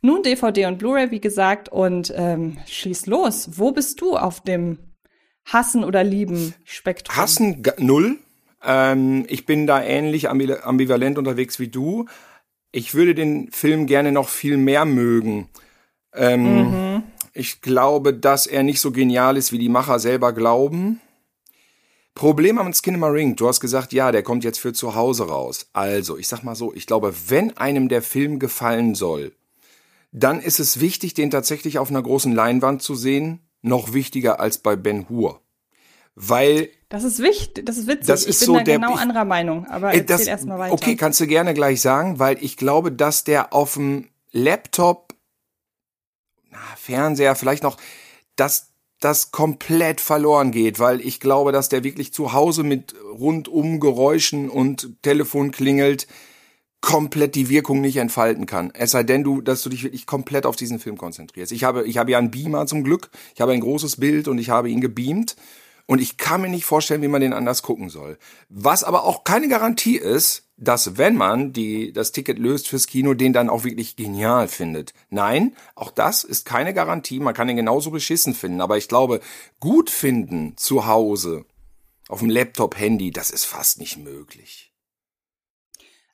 [0.02, 3.50] Nun DVD und Blu-ray, wie gesagt, und ähm, schieß los.
[3.54, 4.78] Wo bist du auf dem
[5.46, 7.16] Hassen oder Lieben Spektrum?
[7.18, 8.18] Hassen null.
[8.64, 12.06] Ähm, ich bin da ähnlich ambi- ambivalent unterwegs wie du.
[12.72, 15.50] Ich würde den Film gerne noch viel mehr mögen.
[16.14, 21.00] Ähm, Ich glaube, dass er nicht so genial ist, wie die Macher selber glauben.
[22.16, 25.70] Problem am Skinamarink, du hast gesagt, ja, der kommt jetzt für zu Hause raus.
[25.72, 29.32] Also, ich sag mal so, ich glaube, wenn einem der Film gefallen soll,
[30.12, 34.58] dann ist es wichtig, den tatsächlich auf einer großen Leinwand zu sehen, noch wichtiger als
[34.58, 35.42] bei Ben Hur.
[36.16, 38.08] Weil Das ist wichtig, das ist witzig.
[38.08, 40.28] Das ist ich bin so da der- genau ich- anderer Meinung, aber Ey, erzähl das,
[40.28, 40.74] erst mal weiter.
[40.74, 45.14] Okay, kannst du gerne gleich sagen, weil ich glaube, dass der auf dem Laptop,
[46.50, 47.78] na, Fernseher, vielleicht noch,
[48.36, 48.68] dass
[49.00, 54.50] das komplett verloren geht, weil ich glaube, dass der wirklich zu Hause mit rundum Geräuschen
[54.50, 56.06] und Telefon klingelt,
[56.82, 58.72] komplett die Wirkung nicht entfalten kann.
[58.74, 61.52] Es sei denn, du, dass du dich wirklich komplett auf diesen Film konzentrierst.
[61.52, 63.10] Ich habe, ich habe ja einen Beamer zum Glück.
[63.36, 65.36] Ich habe ein großes Bild und ich habe ihn gebeamt.
[65.88, 68.20] Und ich kann mir nicht vorstellen, wie man den anders gucken soll.
[68.48, 73.14] Was aber auch keine Garantie ist, dass wenn man die, das Ticket löst fürs Kino,
[73.14, 74.94] den dann auch wirklich genial findet.
[75.10, 77.20] Nein, auch das ist keine Garantie.
[77.20, 78.62] Man kann den genauso beschissen finden.
[78.62, 79.20] Aber ich glaube,
[79.60, 81.46] gut finden zu Hause,
[82.08, 84.69] auf dem Laptop, Handy, das ist fast nicht möglich.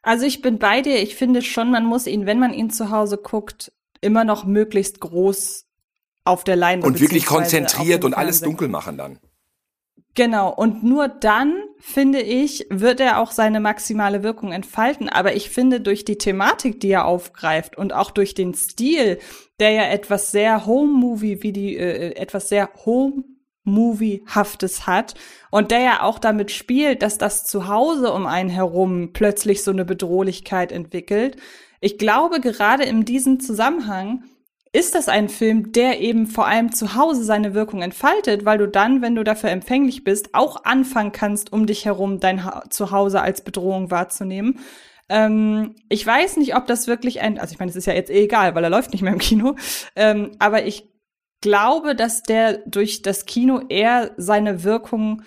[0.05, 1.01] Also ich bin bei dir.
[1.01, 4.99] Ich finde schon, man muss ihn, wenn man ihn zu Hause guckt, immer noch möglichst
[4.99, 5.65] groß
[6.23, 9.19] auf der Leinwand Und wirklich konzentriert und alles dunkel machen dann.
[10.13, 15.09] Genau, und nur dann, finde ich, wird er auch seine maximale Wirkung entfalten.
[15.09, 19.17] Aber ich finde, durch die Thematik, die er aufgreift und auch durch den Stil,
[19.59, 22.69] der ja etwas sehr Home-Movie, wie die, äh, etwas sehr
[23.65, 25.15] Home-Movie-haftes hat
[25.51, 29.85] und der ja auch damit spielt, dass das Zuhause um einen herum plötzlich so eine
[29.85, 31.37] Bedrohlichkeit entwickelt.
[31.81, 34.23] Ich glaube, gerade in diesem Zusammenhang
[34.71, 38.67] ist das ein Film, der eben vor allem zu Hause seine Wirkung entfaltet, weil du
[38.67, 43.21] dann, wenn du dafür empfänglich bist, auch anfangen kannst, um dich herum dein ha Zuhause
[43.21, 44.59] als Bedrohung wahrzunehmen.
[45.07, 48.09] Ähm, ich weiß nicht, ob das wirklich ein, also ich meine, es ist ja jetzt
[48.11, 49.55] eh egal, weil er läuft nicht mehr im Kino,
[49.95, 50.89] ähm, aber ich
[51.41, 55.23] glaube, dass der durch das Kino eher seine Wirkung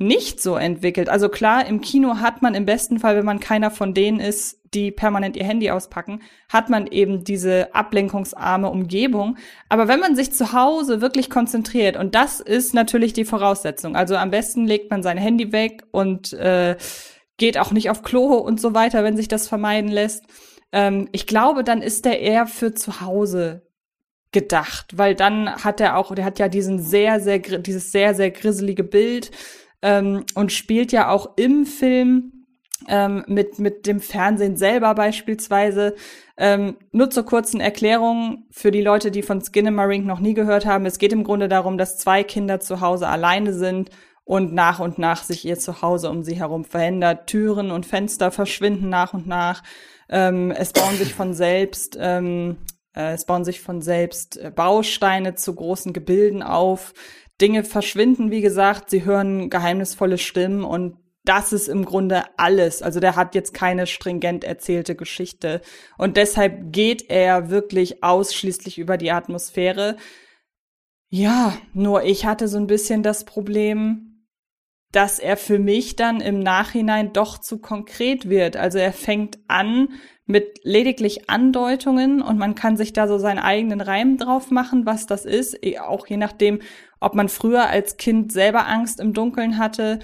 [0.00, 1.10] nicht so entwickelt.
[1.10, 4.58] Also klar, im Kino hat man im besten Fall, wenn man keiner von denen ist,
[4.72, 9.36] die permanent ihr Handy auspacken, hat man eben diese ablenkungsarme Umgebung.
[9.68, 14.16] Aber wenn man sich zu Hause wirklich konzentriert, und das ist natürlich die Voraussetzung, also
[14.16, 16.76] am besten legt man sein Handy weg und äh,
[17.36, 20.24] geht auch nicht auf Klo und so weiter, wenn sich das vermeiden lässt.
[20.72, 23.69] Ähm, ich glaube, dann ist der eher für zu Hause
[24.32, 28.30] gedacht, weil dann hat er auch, der hat ja diesen sehr, sehr, dieses sehr, sehr
[28.30, 29.30] grisselige Bild
[29.82, 32.40] ähm, und spielt ja auch im Film
[32.88, 35.94] ähm, mit, mit dem Fernsehen selber beispielsweise.
[36.36, 40.86] Ähm, nur zur kurzen Erklärung für die Leute, die von Skinamarink noch nie gehört haben.
[40.86, 43.90] Es geht im Grunde darum, dass zwei Kinder zu Hause alleine sind
[44.24, 47.26] und nach und nach sich ihr Zuhause um sie herum verändert.
[47.26, 49.62] Türen und Fenster verschwinden nach und nach.
[50.08, 52.56] Ähm, es bauen sich von selbst, ähm,
[52.94, 56.94] äh, es bauen sich von selbst äh, Bausteine zu großen Gebilden auf.
[57.40, 62.82] Dinge verschwinden, wie gesagt, sie hören geheimnisvolle Stimmen und das ist im Grunde alles.
[62.82, 65.60] Also der hat jetzt keine stringent erzählte Geschichte.
[65.98, 69.96] Und deshalb geht er wirklich ausschließlich über die Atmosphäre.
[71.10, 74.26] Ja, nur ich hatte so ein bisschen das Problem,
[74.92, 78.56] dass er für mich dann im Nachhinein doch zu konkret wird.
[78.56, 79.90] Also er fängt an
[80.30, 85.06] mit lediglich Andeutungen und man kann sich da so seinen eigenen Reim drauf machen, was
[85.06, 85.58] das ist.
[85.80, 86.60] Auch je nachdem,
[87.00, 90.00] ob man früher als Kind selber Angst im Dunkeln hatte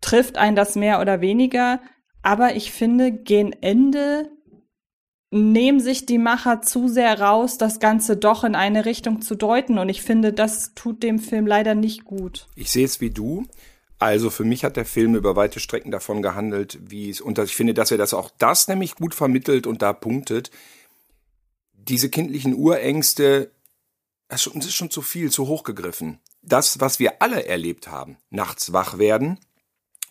[0.00, 1.80] trifft ein das mehr oder weniger.
[2.22, 4.30] Aber ich finde, gegen Ende
[5.30, 9.78] nehmen sich die Macher zu sehr raus, das Ganze doch in eine Richtung zu deuten.
[9.78, 12.46] Und ich finde, das tut dem Film leider nicht gut.
[12.56, 13.46] Ich sehe es wie du.
[13.98, 17.56] Also für mich hat der Film über weite Strecken davon gehandelt, wie es, und ich
[17.56, 20.50] finde, dass er das auch das nämlich gut vermittelt und da punktet.
[21.72, 23.50] Diese kindlichen Urängste,
[24.28, 26.20] das ist schon zu viel, zu hoch gegriffen.
[26.42, 29.38] Das, was wir alle erlebt haben, nachts wach werden,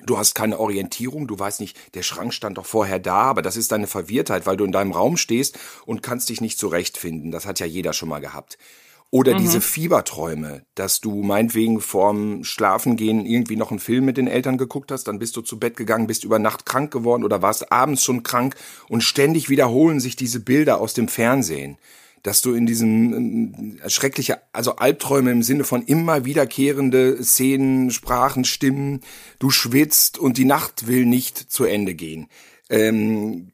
[0.05, 3.57] Du hast keine Orientierung, du weißt nicht, der Schrank stand doch vorher da, aber das
[3.57, 7.31] ist deine Verwirrtheit, weil du in deinem Raum stehst und kannst dich nicht zurechtfinden.
[7.31, 8.59] Das hat ja jeder schon mal gehabt.
[9.09, 9.39] Oder mhm.
[9.39, 14.91] diese Fieberträume, dass du meinetwegen vorm Schlafengehen irgendwie noch einen Film mit den Eltern geguckt
[14.91, 18.03] hast, dann bist du zu Bett gegangen, bist über Nacht krank geworden oder warst abends
[18.03, 18.55] schon krank
[18.89, 21.77] und ständig wiederholen sich diese Bilder aus dem Fernsehen
[22.23, 28.43] dass du in diesem äh, schreckliche, also Albträume im Sinne von immer wiederkehrende Szenen, Sprachen,
[28.43, 28.99] Stimmen,
[29.39, 32.27] du schwitzt und die Nacht will nicht zu Ende gehen.
[32.69, 33.53] Ähm,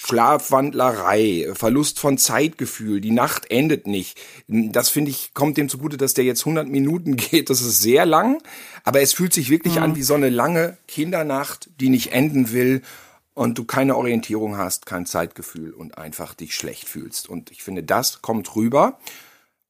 [0.00, 4.16] Schlafwandlerei, Verlust von Zeitgefühl, die Nacht endet nicht.
[4.46, 7.50] Das finde ich, kommt dem zugute, dass der jetzt 100 Minuten geht.
[7.50, 8.40] Das ist sehr lang,
[8.84, 9.82] aber es fühlt sich wirklich mhm.
[9.82, 12.82] an wie so eine lange Kindernacht, die nicht enden will
[13.34, 17.28] und du keine Orientierung hast, kein Zeitgefühl und einfach dich schlecht fühlst.
[17.28, 19.00] Und ich finde, das kommt rüber.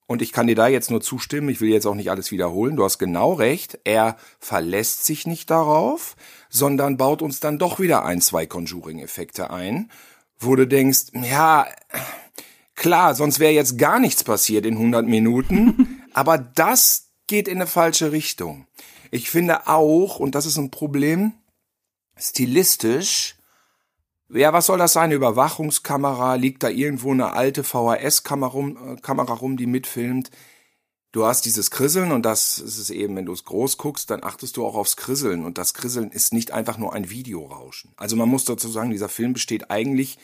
[0.07, 2.77] Und ich kann dir da jetzt nur zustimmen, ich will jetzt auch nicht alles wiederholen,
[2.77, 6.17] du hast genau recht, er verlässt sich nicht darauf,
[6.51, 9.91] sondern baut uns dann doch wieder ein, zwei Conjuring-Effekte ein,
[10.39, 11.67] wo du denkst, ja,
[12.75, 17.67] klar, sonst wäre jetzt gar nichts passiert in 100 Minuten, aber das geht in eine
[17.67, 18.67] falsche Richtung.
[19.11, 21.33] Ich finde auch, und das ist ein Problem,
[22.17, 23.39] stilistisch
[24.31, 25.11] ja, was soll das sein?
[25.11, 26.35] Überwachungskamera?
[26.35, 30.31] Liegt da irgendwo eine alte VHS-Kamera rum, äh, Kamera rum, die mitfilmt?
[31.11, 34.23] Du hast dieses Krisseln und das ist es eben, wenn du es groß guckst, dann
[34.23, 37.93] achtest du auch aufs Krisseln und das Krisseln ist nicht einfach nur ein Videorauschen.
[37.97, 40.19] Also man muss dazu sagen, dieser Film besteht eigentlich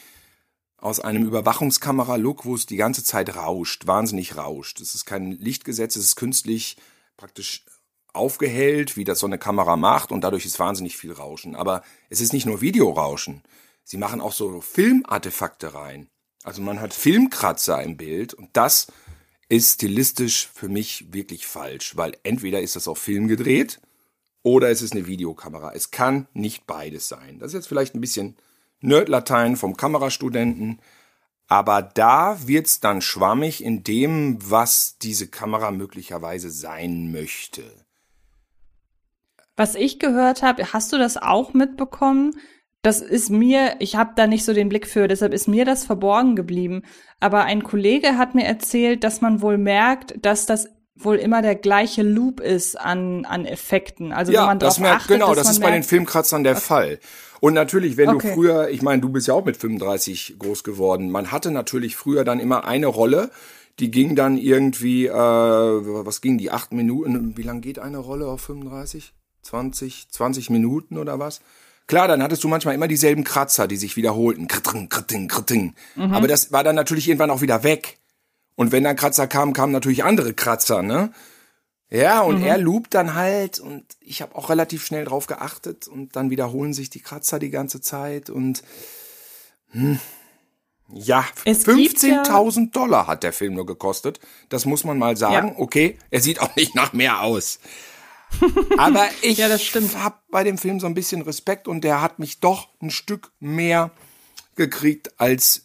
[0.77, 4.83] aus einem Überwachungskamera-Look, wo es die ganze Zeit rauscht, wahnsinnig rauscht.
[4.83, 6.77] Es ist kein Lichtgesetz, es ist künstlich
[7.17, 7.65] praktisch
[8.13, 11.57] aufgehellt, wie das so eine Kamera macht und dadurch ist wahnsinnig viel Rauschen.
[11.57, 13.43] Aber es ist nicht nur Videorauschen.
[13.85, 16.09] Sie machen auch so Filmartefakte rein.
[16.43, 18.89] Also man hat Filmkratzer im Bild und das
[19.55, 23.81] ist stilistisch für mich wirklich falsch, weil entweder ist das auf Film gedreht
[24.43, 25.73] oder es ist eine Videokamera.
[25.75, 27.39] Es kann nicht beides sein.
[27.39, 28.37] Das ist jetzt vielleicht ein bisschen
[28.81, 30.81] Nerdlatein vom Kamerastudenten,
[31.47, 37.63] aber da wird's dann schwammig in dem, was diese Kamera möglicherweise sein möchte.
[39.57, 42.35] Was ich gehört habe, hast du das auch mitbekommen,
[42.85, 45.87] das ist mir, ich habe da nicht so den Blick für, deshalb ist mir das
[45.87, 46.83] verborgen geblieben.
[47.19, 51.55] Aber ein Kollege hat mir erzählt, dass man wohl merkt, dass das wohl immer der
[51.55, 54.13] gleiche Loop ist an, an Effekten.
[54.13, 56.57] Also ja, wenn man das merkt, achtet, genau, das ist bei den Filmkratzern der.
[56.57, 57.01] Fall.
[57.41, 58.29] Und natürlich, wenn okay.
[58.29, 61.97] du früher, ich meine, du bist ja auch mit 35 groß geworden, man hatte natürlich
[61.97, 63.31] früher dann immer eine Rolle,
[63.81, 68.27] die ging dann irgendwie, äh, was ging die, acht Minuten, wie lang geht eine Rolle
[68.27, 69.15] auf 35?
[69.41, 71.41] 20, 20 Minuten oder was?
[71.87, 74.49] Klar, dann hattest du manchmal immer dieselben Kratzer, die sich wiederholten.
[74.49, 75.75] Kritting, kritting, kritting.
[75.97, 76.15] Mhm.
[76.15, 77.99] Aber das war dann natürlich irgendwann auch wieder weg.
[78.55, 81.13] Und wenn dann Kratzer kamen, kamen natürlich andere Kratzer, ne?
[81.91, 82.47] Ja, und mhm.
[82.47, 86.73] er loopt dann halt und ich habe auch relativ schnell drauf geachtet und dann wiederholen
[86.73, 88.63] sich die Kratzer die ganze Zeit und
[89.71, 90.01] hm,
[90.89, 94.21] ja, 15.000 ja Dollar hat der Film nur gekostet.
[94.49, 95.49] Das muss man mal sagen.
[95.49, 95.55] Ja.
[95.59, 97.59] Okay, er sieht auch nicht nach mehr aus.
[98.79, 102.41] Aber ich ja, habe bei dem Film so ein bisschen Respekt und der hat mich
[102.41, 103.91] doch ein Stück mehr
[104.57, 105.63] gekriegt als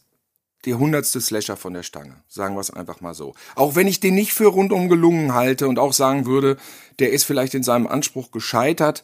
[0.65, 2.21] der hundertste Slasher von der Stange.
[2.27, 3.33] Sagen wir es einfach mal so.
[3.55, 6.57] Auch wenn ich den nicht für rundum gelungen halte und auch sagen würde,
[6.99, 9.03] der ist vielleicht in seinem Anspruch gescheitert,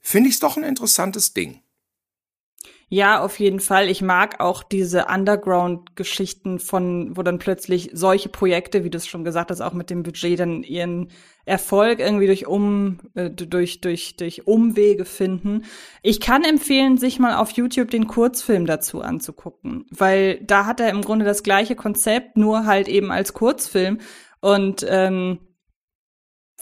[0.00, 1.62] finde ich es doch ein interessantes Ding.
[2.92, 3.88] Ja, auf jeden Fall.
[3.88, 9.22] Ich mag auch diese Underground-Geschichten von, wo dann plötzlich solche Projekte, wie du es schon
[9.22, 11.08] gesagt hast, auch mit dem Budget dann ihren
[11.44, 15.66] Erfolg irgendwie durch um äh, durch durch durch Umwege finden.
[16.02, 20.90] Ich kann empfehlen, sich mal auf YouTube den Kurzfilm dazu anzugucken, weil da hat er
[20.90, 23.98] im Grunde das gleiche Konzept, nur halt eben als Kurzfilm
[24.40, 25.38] und ähm,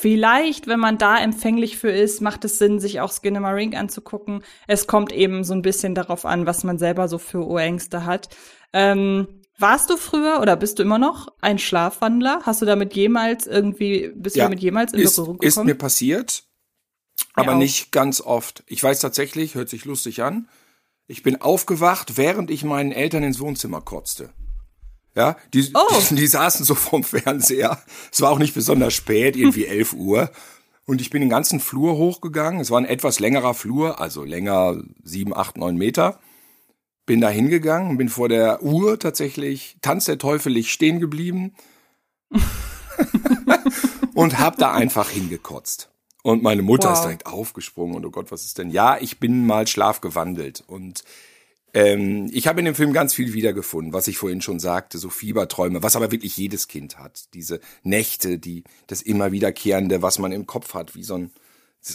[0.01, 4.45] Vielleicht, wenn man da empfänglich für ist, macht es Sinn, sich auch Skinamarink anzugucken.
[4.69, 8.29] Es kommt eben so ein bisschen darauf an, was man selber so für Urängste hat.
[8.73, 9.27] Ähm,
[9.59, 12.43] warst du früher oder bist du immer noch ein Schlafwandler?
[12.45, 15.49] Hast du damit jemals irgendwie, bist ja, du damit jemals in ist, Berührung gekommen?
[15.49, 16.45] Ist mir passiert,
[17.35, 18.63] aber nicht ganz oft.
[18.69, 20.49] Ich weiß tatsächlich, hört sich lustig an,
[21.09, 24.31] ich bin aufgewacht, während ich meinen Eltern ins Wohnzimmer kotzte.
[25.19, 26.01] Ja, die, oh.
[26.11, 27.83] die, die saßen so vorm Fernseher.
[28.13, 30.31] Es war auch nicht besonders spät, irgendwie elf Uhr.
[30.87, 32.61] Und ich bin den ganzen Flur hochgegangen.
[32.61, 36.21] Es war ein etwas längerer Flur, also länger sieben, acht, neun Meter.
[37.05, 41.53] Bin da hingegangen, bin vor der Uhr tatsächlich, tanz der Teufelig stehen geblieben.
[44.15, 45.91] und hab da einfach hingekotzt.
[46.23, 46.97] Und meine Mutter wow.
[46.97, 48.71] ist direkt aufgesprungen und oh Gott, was ist denn?
[48.71, 51.03] Ja, ich bin mal schlafgewandelt und
[51.75, 55.11] ähm, ich habe in dem Film ganz viel wiedergefunden, was ich vorhin schon sagte, so
[55.11, 57.35] Fieberträume, was aber wirklich jedes Kind hat.
[57.35, 61.31] Diese Nächte, die, das immer wiederkehrende, was man im Kopf hat, wie so ein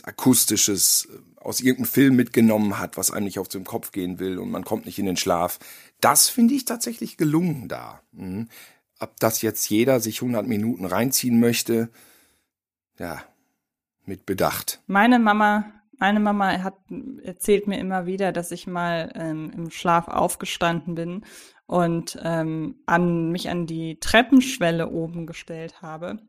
[0.03, 4.37] akustisches äh, aus irgendeinem Film mitgenommen hat, was einem nicht auf den Kopf gehen will
[4.37, 5.59] und man kommt nicht in den Schlaf.
[5.99, 8.01] Das finde ich tatsächlich gelungen da.
[8.11, 8.47] Mhm.
[8.99, 11.89] Ob das jetzt jeder sich 100 Minuten reinziehen möchte,
[12.97, 13.23] ja,
[14.05, 14.81] mit Bedacht.
[14.87, 15.65] Meine Mama
[16.03, 16.75] meine Mama hat
[17.23, 21.23] erzählt mir immer wieder, dass ich mal ähm, im Schlaf aufgestanden bin
[21.65, 26.19] und ähm, an mich an die Treppenschwelle oben gestellt habe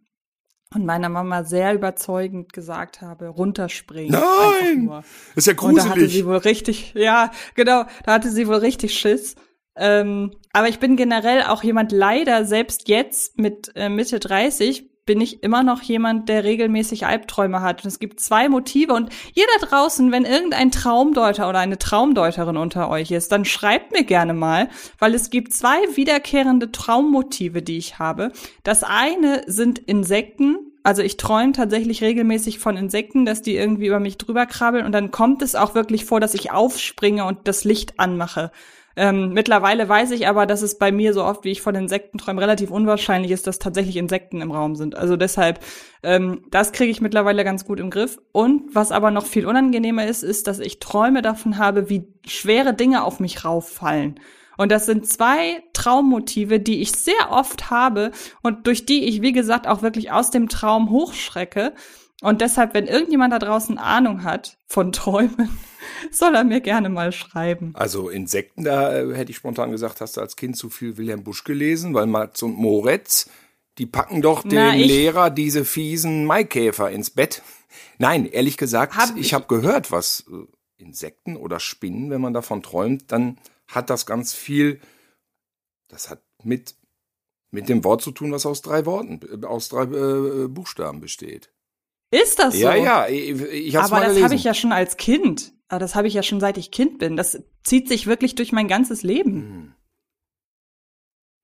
[0.72, 4.12] und meiner Mama sehr überzeugend gesagt habe, runterspringen.
[4.12, 4.86] Nein!
[4.90, 5.04] Das
[5.38, 5.82] ist ja gruselig.
[5.82, 9.34] Und da hatte sie wohl richtig, ja, genau, da hatte sie wohl richtig Schiss.
[9.74, 15.20] Ähm, aber ich bin generell auch jemand leider, selbst jetzt mit äh, Mitte 30, bin
[15.20, 17.84] ich immer noch jemand, der regelmäßig Albträume hat.
[17.84, 18.94] Und es gibt zwei Motive.
[18.94, 23.92] Und ihr da draußen, wenn irgendein Traumdeuter oder eine Traumdeuterin unter euch ist, dann schreibt
[23.92, 28.32] mir gerne mal, weil es gibt zwei wiederkehrende Traummotive, die ich habe.
[28.62, 30.56] Das eine sind Insekten.
[30.82, 34.86] Also ich träume tatsächlich regelmäßig von Insekten, dass die irgendwie über mich drüber krabbeln.
[34.86, 38.50] Und dann kommt es auch wirklich vor, dass ich aufspringe und das Licht anmache.
[38.96, 42.18] Ähm, mittlerweile weiß ich aber, dass es bei mir so oft, wie ich von Insekten
[42.18, 44.94] träume, relativ unwahrscheinlich ist, dass tatsächlich Insekten im Raum sind.
[44.94, 45.60] Also deshalb,
[46.02, 48.18] ähm, das kriege ich mittlerweile ganz gut im Griff.
[48.32, 52.74] Und was aber noch viel unangenehmer ist, ist, dass ich Träume davon habe, wie schwere
[52.74, 54.20] Dinge auf mich rauffallen.
[54.56, 59.32] Und das sind zwei Traummotive, die ich sehr oft habe und durch die ich, wie
[59.32, 61.72] gesagt, auch wirklich aus dem Traum hochschrecke.
[62.22, 65.58] Und deshalb, wenn irgendjemand da draußen Ahnung hat von Träumen,
[66.10, 67.72] soll er mir gerne mal schreiben.
[67.74, 71.24] Also Insekten, da äh, hätte ich spontan gesagt, hast du als Kind zu viel Wilhelm
[71.24, 73.28] Busch gelesen, weil Max und Moritz,
[73.78, 77.42] die packen doch den Na, Lehrer diese fiesen Maikäfer ins Bett.
[77.98, 80.46] Nein, ehrlich gesagt, hab ich, ich habe gehört, was äh,
[80.82, 84.80] Insekten oder Spinnen, wenn man davon träumt, dann hat das ganz viel,
[85.88, 86.74] das hat mit
[87.54, 91.53] mit dem Wort zu tun, was aus drei Worten, äh, aus drei äh, Buchstaben besteht.
[92.22, 92.60] Ist das so?
[92.60, 95.52] Ja, ja, ich, ich hab's Aber mal das habe ich ja schon als Kind.
[95.68, 97.16] Aber das habe ich ja schon seit ich Kind bin.
[97.16, 99.32] Das zieht sich wirklich durch mein ganzes Leben.
[99.32, 99.74] Hm.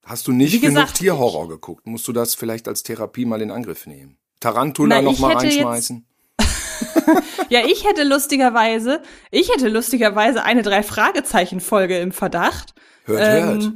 [0.04, 1.86] Hast du nicht gesagt, genug Tierhorror geguckt?
[1.86, 4.18] Musst du das vielleicht als Therapie mal in Angriff nehmen?
[4.38, 6.06] Tarantula Na, noch mal reinschmeißen?
[7.48, 12.74] ja, ich hätte lustigerweise, ich hätte lustigerweise eine drei Fragezeichen Folge im Verdacht.
[13.04, 13.72] Hört, ähm, hört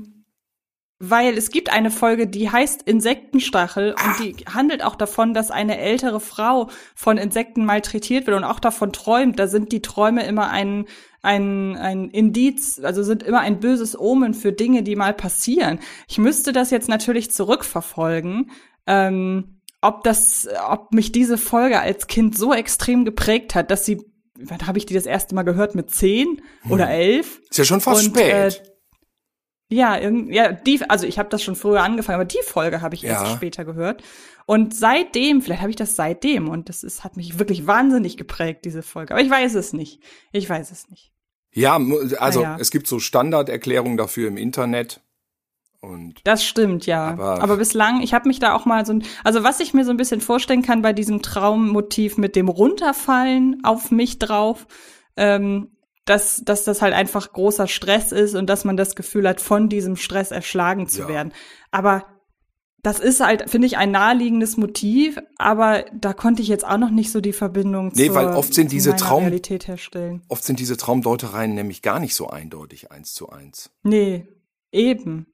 [1.11, 5.79] weil es gibt eine Folge, die heißt Insektenstachel und die handelt auch davon, dass eine
[5.79, 9.39] ältere Frau von Insekten malträtiert wird und auch davon träumt.
[9.39, 10.87] Da sind die Träume immer ein
[11.25, 15.79] ein, ein Indiz, also sind immer ein böses Omen für Dinge, die mal passieren.
[16.07, 18.51] Ich müsste das jetzt natürlich zurückverfolgen,
[18.87, 24.03] ähm, ob das, ob mich diese Folge als Kind so extrem geprägt hat, dass sie,
[24.39, 26.73] wann habe ich die das erste Mal gehört mit zehn hm.
[26.73, 27.41] oder elf?
[27.49, 28.33] Ist ja schon fast und, spät.
[28.33, 28.74] Äh,
[29.75, 33.03] ja, ja, die, also ich habe das schon früher angefangen, aber die Folge habe ich
[33.03, 33.11] ja.
[33.11, 34.03] erst später gehört.
[34.47, 38.65] Und seitdem, vielleicht habe ich das seitdem, und das ist, hat mich wirklich wahnsinnig geprägt,
[38.65, 39.15] diese Folge.
[39.15, 40.01] Aber ich weiß es nicht.
[40.33, 41.13] Ich weiß es nicht.
[41.53, 41.81] Ja,
[42.19, 42.57] also ja.
[42.61, 45.01] es gibt so Standarderklärungen dafür im Internet.
[45.81, 47.09] Und das stimmt, ja.
[47.09, 49.91] Aber, aber bislang, ich habe mich da auch mal so, also was ich mir so
[49.91, 54.67] ein bisschen vorstellen kann bei diesem Traummotiv mit dem Runterfallen auf mich drauf,
[55.17, 55.74] ähm,
[56.05, 59.69] dass, dass das halt einfach großer Stress ist und dass man das Gefühl hat, von
[59.69, 61.09] diesem Stress erschlagen zu ja.
[61.09, 61.33] werden.
[61.71, 62.07] Aber
[62.83, 66.91] das ist halt, finde ich, ein naheliegendes Motiv, aber da konnte ich jetzt auch noch
[66.91, 70.23] nicht so die Verbindung Nee, zur, weil oft sind diese Traum- Realität herstellen.
[70.29, 73.71] Oft sind diese Traumdeutereien nämlich gar nicht so eindeutig eins zu eins.
[73.83, 74.29] Nee,
[74.71, 75.27] eben.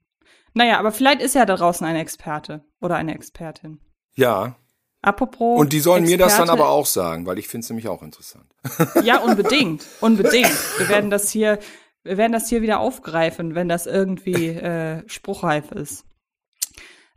[0.54, 3.80] Naja, aber vielleicht ist ja da draußen ein Experte oder eine Expertin.
[4.14, 4.56] Ja.
[5.02, 5.58] Apropos.
[5.58, 7.88] Und die sollen mir das dann Experte- aber auch sagen, weil ich finde es nämlich
[7.88, 8.46] auch interessant.
[9.02, 9.84] Ja, unbedingt.
[10.00, 10.52] Unbedingt.
[10.78, 11.58] Wir werden das hier,
[12.02, 16.04] wir werden das hier wieder aufgreifen, wenn das irgendwie äh, spruchreif ist.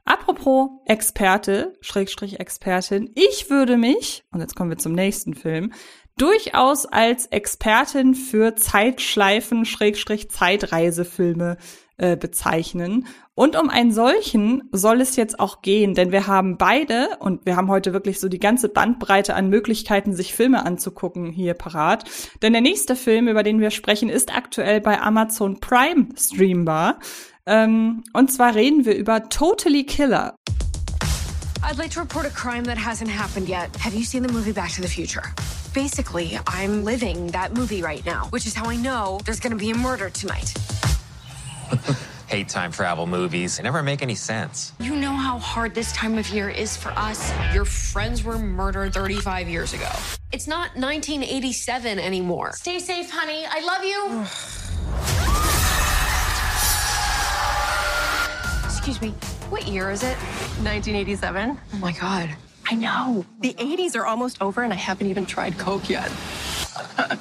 [0.06, 5.74] Apropos Experte, Schrägstrich Expertin, ich würde mich, und jetzt kommen wir zum nächsten Film,
[6.18, 13.08] durchaus als Expertin für Zeitschleifen, Schrägstrich Zeitreisefilme äh, bezeichnen.
[13.36, 17.56] Und um einen solchen soll es jetzt auch gehen, denn wir haben beide, und wir
[17.56, 22.06] haben heute wirklich so die ganze Bandbreite an Möglichkeiten, sich Filme anzugucken, hier parat.
[22.41, 27.00] Denn der nächste Film, über den wir sprechen, ist aktuell bei Amazon Prime streambar.
[27.46, 30.36] Ähm, und zwar reden wir über Totally Killer.
[31.62, 33.70] I'd like to report a crime that hasn't happened yet.
[33.80, 35.24] Have you seen the movie Back to the Future?
[35.74, 39.72] Basically, I'm living that movie right now, which is how I know there's gonna be
[39.72, 40.54] a murder tonight.
[42.28, 43.58] Hate time travel movies.
[43.58, 44.74] They never make any sense.
[44.80, 47.32] You know how hard this time of year is for us?
[47.54, 49.90] Your friends were murdered 35 years ago.
[50.32, 52.54] It's not 1987 anymore.
[52.54, 53.46] Stay safe, honey.
[53.48, 54.26] I love you.
[58.66, 59.14] Excuse me,
[59.50, 60.18] what year is it?
[60.64, 61.58] 1987.
[61.74, 62.36] Oh my god.
[62.70, 63.26] I know.
[63.42, 66.12] The 80s are almost over and I haven't even tried Coke yet.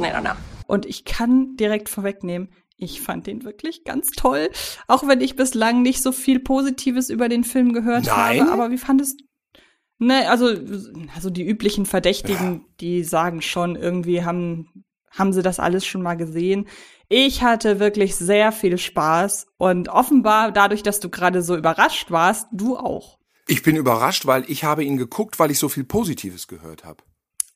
[0.00, 0.36] I don't know.
[0.66, 2.48] Und ich kann direkt vorwegnehmen,
[2.80, 4.50] ich fand den wirklich ganz toll.
[4.88, 8.40] Auch wenn ich bislang nicht so viel Positives über den Film gehört Nein?
[8.40, 8.52] habe.
[8.52, 9.22] Aber wie fandest
[10.02, 10.46] Ne, also,
[11.14, 16.14] also die üblichen Verdächtigen, die sagen schon, irgendwie haben, haben sie das alles schon mal
[16.14, 16.68] gesehen.
[17.10, 22.46] Ich hatte wirklich sehr viel Spaß und offenbar dadurch, dass du gerade so überrascht warst,
[22.50, 23.18] du auch.
[23.46, 27.02] Ich bin überrascht, weil ich habe ihn geguckt, weil ich so viel Positives gehört habe.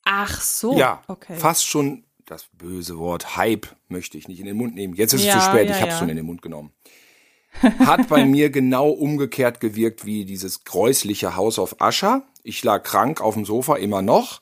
[0.05, 0.77] Ach so.
[0.77, 1.37] ja, okay.
[1.37, 4.95] fast schon das böse Wort Hype möchte ich nicht in den Mund nehmen.
[4.95, 5.99] Jetzt ist es Ja, zu spät, ja, ich habe es ja.
[5.99, 6.73] schon in den Mund genommen.
[7.61, 12.27] Hat bei mir genau umgekehrt gewirkt wie dieses gräusliche Haus auf Ascher.
[12.43, 14.41] Ich lag krank auf dem Sofa immer noch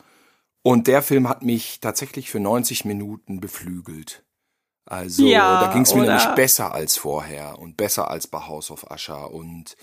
[0.62, 4.24] und der Film hat mich tatsächlich für 90 Minuten beflügelt.
[4.84, 6.16] Also da ging es mir oder?
[6.16, 9.76] nämlich besser als vorher und besser als bei House of Usher und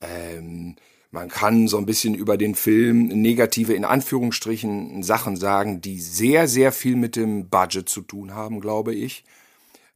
[0.00, 0.76] ähm,
[1.10, 6.48] man kann so ein bisschen über den Film negative, in Anführungsstrichen, Sachen sagen, die sehr,
[6.48, 9.24] sehr viel mit dem Budget zu tun haben, glaube ich.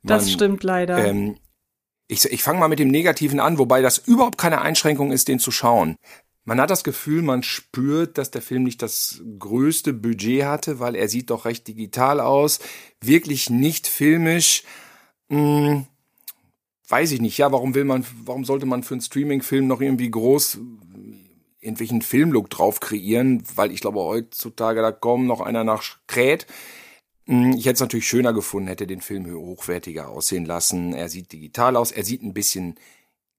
[0.02, 1.04] das Man, stimmt leider.
[1.04, 1.36] Ähm,
[2.08, 5.38] ich ich fange mal mit dem Negativen an, wobei das überhaupt keine Einschränkung ist, den
[5.38, 5.96] zu schauen.
[6.44, 10.96] Man hat das Gefühl, man spürt, dass der Film nicht das größte Budget hatte, weil
[10.96, 12.60] er sieht doch recht digital aus,
[13.00, 14.64] wirklich nicht filmisch.
[15.28, 15.86] Hm,
[16.88, 17.38] weiß ich nicht.
[17.38, 20.58] Ja, warum will man, warum sollte man für einen Streaming-Film noch irgendwie groß
[21.60, 23.42] irgendwelchen Filmlook drauf kreieren?
[23.54, 26.46] Weil ich glaube, heutzutage da kommen noch einer nach Kräht.
[27.26, 30.92] Hm, Ich hätte es natürlich schöner gefunden, hätte den Film hochwertiger aussehen lassen.
[30.94, 32.76] Er sieht digital aus, er sieht ein bisschen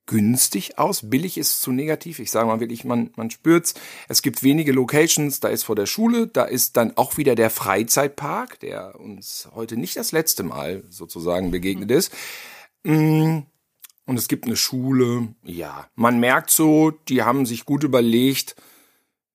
[0.07, 1.09] günstig aus.
[1.09, 2.19] Billig ist zu negativ.
[2.19, 3.73] Ich sage mal wirklich, man, man spürt's.
[4.09, 5.39] Es gibt wenige Locations.
[5.39, 9.77] Da ist vor der Schule, da ist dann auch wieder der Freizeitpark, der uns heute
[9.77, 12.11] nicht das letzte Mal sozusagen begegnet ist.
[12.83, 13.39] Mm,
[14.11, 15.29] Und es gibt eine Schule.
[15.41, 18.57] Ja, man merkt so, die haben sich gut überlegt,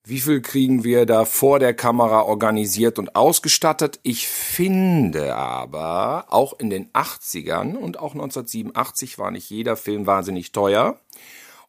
[0.04, 4.00] wie viel kriegen wir da vor der Kamera organisiert und ausgestattet?
[4.02, 10.52] Ich finde aber, auch in den 80ern und auch 1987 war nicht jeder Film wahnsinnig
[10.52, 11.00] teuer.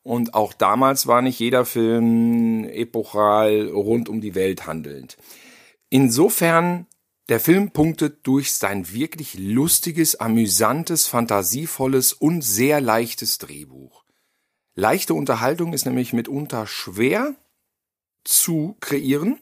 [0.04, 5.16] Und auch damals war nicht jeder Film epochal rund um die Welt handelnd.
[5.90, 6.88] Insofern,
[7.30, 14.06] der Film punktet durch sein wirklich lustiges, amüsantes, fantasievolles und sehr leichtes Drehbuch.
[14.76, 17.36] Leichte Unterhaltung ist nämlich mitunter schwer,
[18.24, 19.40] zu kreieren.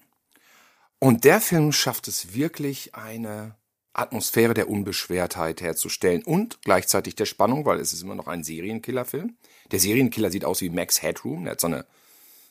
[1.00, 3.56] Und der Film schafft es wirklich, eine
[3.94, 9.38] Atmosphäre der Unbeschwertheit herzustellen und gleichzeitig der Spannung, weil es ist immer noch ein Serienkillerfilm.
[9.72, 11.46] Der Serienkiller sieht aus wie Max Headroom.
[11.46, 11.86] Er hat so eine,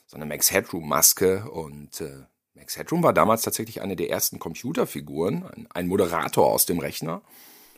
[0.07, 2.23] so eine Max Headroom-Maske und äh,
[2.55, 7.21] Max Headroom war damals tatsächlich eine der ersten Computerfiguren, ein, Moderator aus dem Rechner.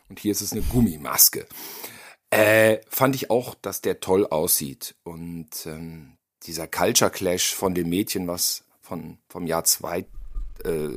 [0.09, 1.45] Und hier ist es eine Gummimaske.
[2.29, 4.95] Äh, fand ich auch, dass der toll aussieht.
[5.03, 6.13] Und ähm,
[6.43, 10.05] dieser Culture Clash von dem Mädchen, was von vom Jahr zwei,
[10.63, 10.89] äh,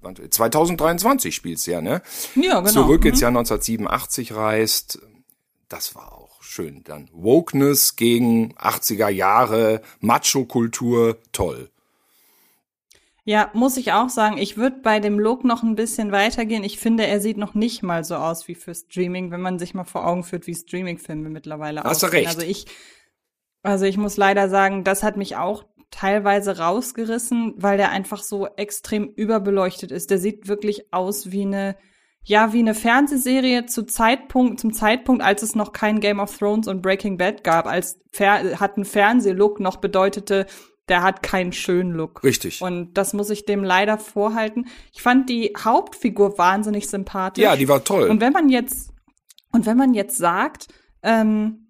[0.00, 2.02] wann- 2023 spielt's ja, ne?
[2.34, 2.72] Ja, genau.
[2.72, 3.22] Zurück ins Mhm.
[3.22, 4.98] Jahr 1987 reist.
[5.68, 6.82] Das war auch schön.
[6.84, 11.70] Dann Wokeness gegen 80er Jahre, Macho-Kultur, toll.
[13.28, 16.62] Ja, muss ich auch sagen, ich würde bei dem Look noch ein bisschen weitergehen.
[16.62, 19.74] Ich finde, er sieht noch nicht mal so aus wie für Streaming, wenn man sich
[19.74, 22.24] mal vor Augen führt, wie Streaming-Filme mittlerweile Hast du aussehen.
[22.24, 22.28] recht.
[22.28, 22.66] Also ich,
[23.62, 28.46] Also ich muss leider sagen, das hat mich auch teilweise rausgerissen, weil der einfach so
[28.46, 30.10] extrem überbeleuchtet ist.
[30.10, 31.76] Der sieht wirklich aus wie eine
[32.28, 36.66] ja, wie eine Fernsehserie zu Zeitpunkt, zum Zeitpunkt, als es noch kein Game of Thrones
[36.66, 40.46] und Breaking Bad gab, als Fer hat ein Fernsehlook noch bedeutete,
[40.88, 42.22] der hat keinen schönen Look.
[42.22, 42.62] Richtig.
[42.62, 44.66] Und das muss ich dem leider vorhalten.
[44.92, 47.42] Ich fand die Hauptfigur wahnsinnig sympathisch.
[47.42, 48.08] Ja, die war toll.
[48.08, 48.92] Und wenn man jetzt,
[49.52, 50.68] und wenn man jetzt sagt,
[51.02, 51.62] ähm,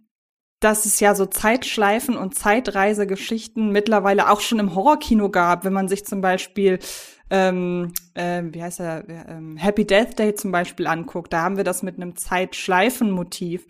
[0.60, 5.88] dass es ja so Zeitschleifen und Zeitreisegeschichten mittlerweile auch schon im Horrorkino gab, wenn man
[5.88, 6.78] sich zum Beispiel
[7.30, 11.64] ähm, äh, wie heißt er, ähm, Happy Death Day zum Beispiel anguckt, da haben wir
[11.64, 13.66] das mit einem Zeitschleifenmotiv.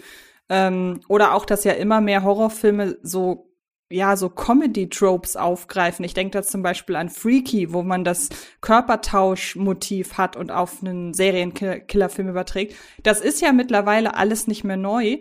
[0.48, 3.45] Ähm, oder auch, dass ja immer mehr Horrorfilme so
[3.88, 6.04] ja, so Comedy-Tropes aufgreifen.
[6.04, 8.30] Ich denke da zum Beispiel an Freaky, wo man das
[8.60, 12.74] Körpertausch-Motiv hat und auf einen Serienkillerfilm überträgt.
[13.02, 15.18] Das ist ja mittlerweile alles nicht mehr neu.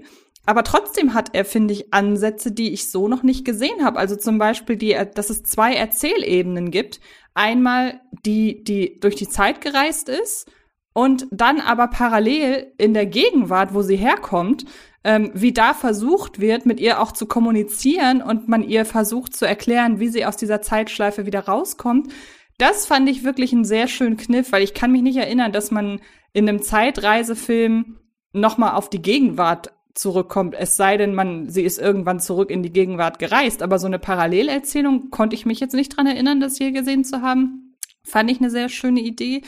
[0.47, 3.99] Aber trotzdem hat er, finde ich, Ansätze, die ich so noch nicht gesehen habe.
[3.99, 6.99] Also zum Beispiel, die, dass es zwei Erzählebenen gibt.
[7.34, 10.49] Einmal die, die durch die Zeit gereist ist
[10.95, 14.63] und dann aber parallel in der Gegenwart, wo sie herkommt,
[15.03, 19.45] ähm, wie da versucht wird, mit ihr auch zu kommunizieren und man ihr versucht zu
[19.45, 22.13] erklären, wie sie aus dieser Zeitschleife wieder rauskommt.
[22.57, 25.69] Das fand ich wirklich einen sehr schönen Kniff, weil ich kann mich nicht erinnern, dass
[25.69, 25.99] man
[26.31, 27.97] in einem Zeitreisefilm
[28.31, 30.55] nochmal auf die Gegenwart zurückkommt.
[30.57, 33.63] Es sei denn, man, sie ist irgendwann zurück in die Gegenwart gereist.
[33.63, 37.21] Aber so eine Parallelerzählung konnte ich mich jetzt nicht dran erinnern, das hier gesehen zu
[37.21, 37.75] haben.
[38.03, 39.41] Fand ich eine sehr schöne Idee.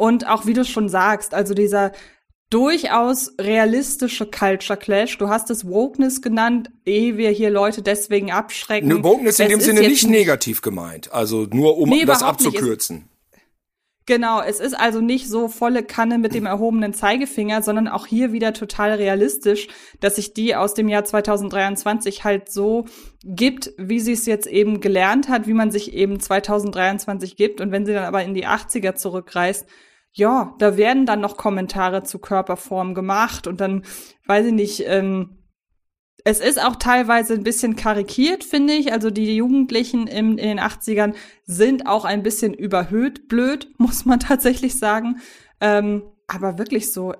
[0.00, 1.92] Und auch wie du schon sagst, also dieser
[2.48, 5.18] durchaus realistische Culture Clash.
[5.18, 8.88] Du hast es Wokeness genannt, ehe wir hier Leute deswegen abschrecken.
[8.88, 13.10] Ne, Wokeness in dem Sinne nicht negativ gemeint, also nur um nee, das abzukürzen.
[14.06, 18.32] Genau, es ist also nicht so volle Kanne mit dem erhobenen Zeigefinger, sondern auch hier
[18.32, 19.68] wieder total realistisch,
[20.00, 22.86] dass sich die aus dem Jahr 2023 halt so
[23.22, 27.60] gibt, wie sie es jetzt eben gelernt hat, wie man sich eben 2023 gibt.
[27.60, 29.66] Und wenn sie dann aber in die 80er zurückreist,
[30.12, 33.84] ja, da werden dann noch Kommentare zu Körperform gemacht und dann,
[34.26, 35.36] weiß ich nicht, ähm,
[36.24, 38.92] es ist auch teilweise ein bisschen karikiert, finde ich.
[38.92, 44.20] Also die Jugendlichen im, in den 80ern sind auch ein bisschen überhöht blöd, muss man
[44.20, 45.20] tatsächlich sagen.
[45.60, 47.14] Ähm, aber wirklich so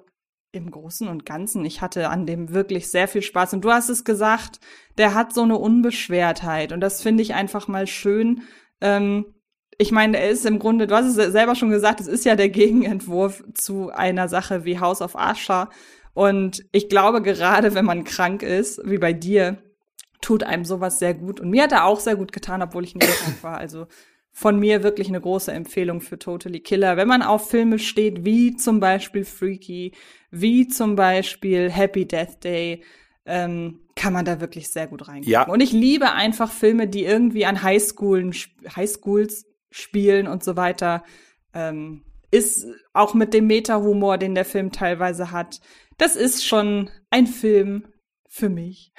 [0.53, 3.55] im Großen und Ganzen, ich hatte an dem wirklich sehr viel Spaß.
[3.55, 4.59] Und du hast es gesagt,
[4.99, 6.73] der hat so eine Unbeschwertheit.
[6.73, 8.43] Und das finde ich einfach mal schön.
[8.81, 9.27] Ähm,
[9.81, 12.37] ich meine, er ist im Grunde, du hast es selber schon gesagt, es ist ja
[12.37, 15.71] der Gegenentwurf zu einer Sache wie House of Asher
[16.13, 19.57] und ich glaube, gerade wenn man krank ist, wie bei dir,
[20.21, 21.41] tut einem sowas sehr gut.
[21.41, 23.57] Und mir hat er auch sehr gut getan, obwohl ich nicht krank war.
[23.57, 23.87] Also
[24.33, 26.99] von mir wirklich eine große Empfehlung für Totally Killer.
[26.99, 29.93] Wenn man auf Filme steht, wie zum Beispiel Freaky,
[30.31, 32.83] wie zum Beispiel Happy Death Day,
[33.25, 35.33] ähm, kann man da wirklich sehr gut reingehen.
[35.33, 35.49] Ja.
[35.49, 38.35] Und ich liebe einfach Filme, die irgendwie an Highschoolen,
[38.77, 41.05] Highschools spielen und so weiter.
[41.55, 45.61] Ähm, ist auch mit dem Meta-Humor, den der Film teilweise hat,
[45.99, 47.85] das ist schon ein Film
[48.29, 48.93] für mich.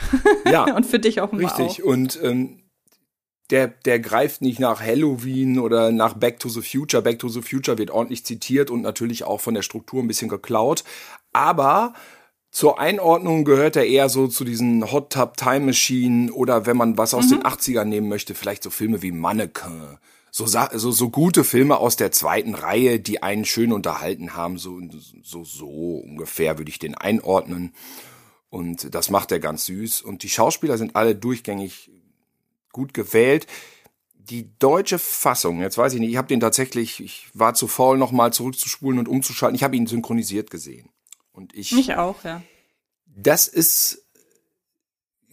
[0.45, 0.75] Ja.
[0.75, 1.83] und für dich auch mal Richtig.
[1.83, 1.87] Auch.
[1.87, 2.61] Und ähm,
[3.49, 7.01] der, der greift nicht nach Halloween oder nach Back to the Future.
[7.01, 10.29] Back to the Future wird ordentlich zitiert und natürlich auch von der Struktur ein bisschen
[10.29, 10.83] geklaut.
[11.33, 11.93] Aber
[12.51, 16.97] zur Einordnung gehört er eher so zu diesen Hot Tub Time Machine oder wenn man
[16.97, 17.39] was aus mhm.
[17.39, 19.97] den 80ern nehmen möchte, vielleicht so Filme wie Mannequin
[20.33, 24.79] so, so, so gute Filme aus der zweiten Reihe, die einen schön unterhalten haben, so,
[25.21, 25.67] so, so
[25.97, 27.75] ungefähr würde ich den einordnen.
[28.49, 30.01] Und das macht er ganz süß.
[30.01, 31.91] Und die Schauspieler sind alle durchgängig
[32.71, 33.45] gut gewählt.
[34.13, 37.97] Die deutsche Fassung, jetzt weiß ich nicht, ich habe den tatsächlich, ich war zu faul,
[37.97, 39.55] nochmal zurückzuspulen und umzuschalten.
[39.55, 40.89] Ich habe ihn synchronisiert gesehen.
[41.33, 41.73] Und ich.
[41.73, 42.41] Mich auch, ja.
[43.05, 44.05] Das ist,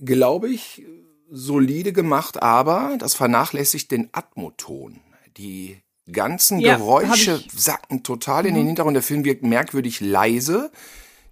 [0.01, 0.85] glaube ich,
[1.31, 5.01] solide gemacht, aber das vernachlässigt den Atmoton.
[5.37, 5.79] Die
[6.11, 8.69] ganzen ja, Geräusche sacken total in den mhm.
[8.69, 8.95] Hintergrund.
[8.95, 10.71] Der Film wirkt merkwürdig leise.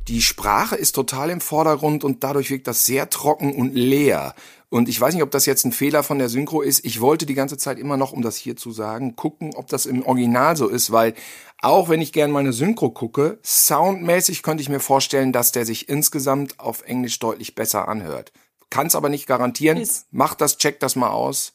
[0.09, 4.35] Die Sprache ist total im Vordergrund und dadurch wirkt das sehr trocken und leer.
[4.69, 6.85] Und ich weiß nicht, ob das jetzt ein Fehler von der Synchro ist.
[6.85, 9.87] Ich wollte die ganze Zeit immer noch, um das hier zu sagen, gucken, ob das
[9.87, 11.15] im Original so ist, weil
[11.61, 15.89] auch wenn ich gern meine Synchro gucke, soundmäßig könnte ich mir vorstellen, dass der sich
[15.89, 18.33] insgesamt auf Englisch deutlich besser anhört.
[18.71, 19.79] Kann es aber nicht garantieren.
[19.79, 20.07] Ist.
[20.11, 21.55] Mach das, check das mal aus.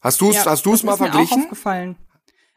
[0.00, 1.38] Hast du es ja, hast du's mal verglichen?
[1.38, 1.96] Mir auch aufgefallen.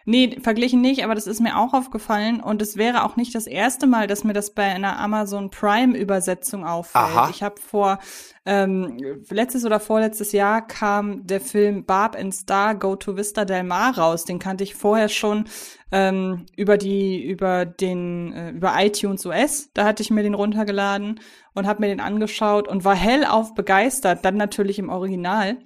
[0.10, 3.46] Nee, verglichen nicht, aber das ist mir auch aufgefallen und es wäre auch nicht das
[3.46, 7.06] erste Mal, dass mir das bei einer Amazon Prime Übersetzung auffällt.
[7.06, 7.30] Aha.
[7.30, 8.00] Ich habe vor
[8.44, 8.98] ähm,
[9.30, 14.00] letztes oder vorletztes Jahr kam der Film Barb and Star Go to Vista Del Mar
[14.00, 14.26] raus.
[14.26, 15.46] Den kannte ich vorher schon
[15.92, 19.70] ähm, über die über den äh, über iTunes US.
[19.76, 21.20] Da hatte ich mir den runtergeladen
[21.54, 24.26] und habe mir den angeschaut und war hellauf begeistert.
[24.26, 25.60] Dann natürlich im Original.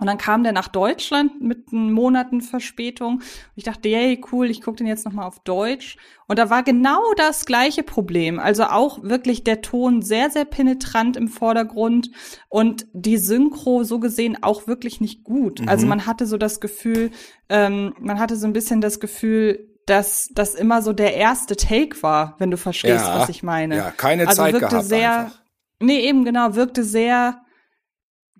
[0.00, 3.22] Und dann kam der nach Deutschland mit Monaten Verspätung.
[3.54, 5.96] Ich dachte, yay, cool, ich gucke den jetzt nochmal auf Deutsch.
[6.26, 8.40] Und da war genau das gleiche Problem.
[8.40, 12.10] Also auch wirklich der Ton sehr, sehr penetrant im Vordergrund
[12.48, 15.60] und die Synchro so gesehen auch wirklich nicht gut.
[15.60, 15.68] Mhm.
[15.68, 17.12] Also man hatte so das Gefühl,
[17.48, 22.02] ähm, man hatte so ein bisschen das Gefühl, dass das immer so der erste Take
[22.02, 23.20] war, wenn du verstehst, Ja.
[23.20, 23.76] was ich meine.
[23.76, 25.42] Ja, keine also Zeit wirkte gehabt sehr, einfach.
[25.78, 27.43] nee, eben genau, wirkte sehr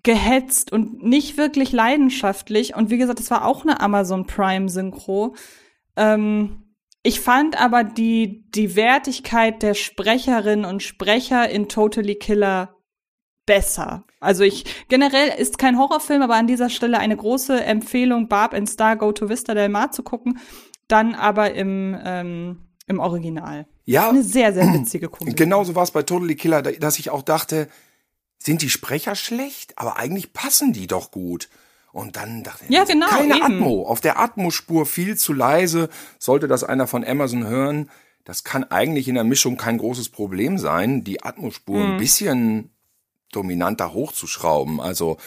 [0.05, 2.75] gehetzt und nicht wirklich leidenschaftlich.
[2.75, 5.35] Und wie gesagt, es war auch eine Amazon Prime Synchro.
[5.97, 6.61] Ähm,
[7.03, 12.75] ich fand aber die, die Wertigkeit der Sprecherinnen und Sprecher in Totally Killer
[13.45, 14.05] besser.
[14.19, 18.69] Also ich, generell ist kein Horrorfilm, aber an dieser Stelle eine große Empfehlung, Barb and
[18.69, 20.39] Star Go to Vista Del Mar zu gucken,
[20.87, 23.67] dann aber im, ähm, im Original.
[23.85, 24.09] Ja.
[24.09, 25.35] Eine sehr, sehr witzige Komödie.
[25.35, 27.67] Genauso war es bei Totally Killer, da- dass ich auch dachte,
[28.45, 29.77] sind die Sprecher schlecht?
[29.77, 31.49] Aber eigentlich passen die doch gut.
[31.91, 33.43] Und dann dachte ich, Ja, genau, keine eben.
[33.43, 33.87] Atmo.
[33.87, 35.89] Auf der Atmo-Spur viel zu leise.
[36.19, 37.89] Sollte das einer von Amazon hören,
[38.25, 41.91] das kann eigentlich in der Mischung kein großes Problem sein, die Atmo-Spur Mhm.
[41.93, 42.69] ein bisschen
[43.31, 44.79] dominanter hochzuschrauben.
[44.81, 45.17] Also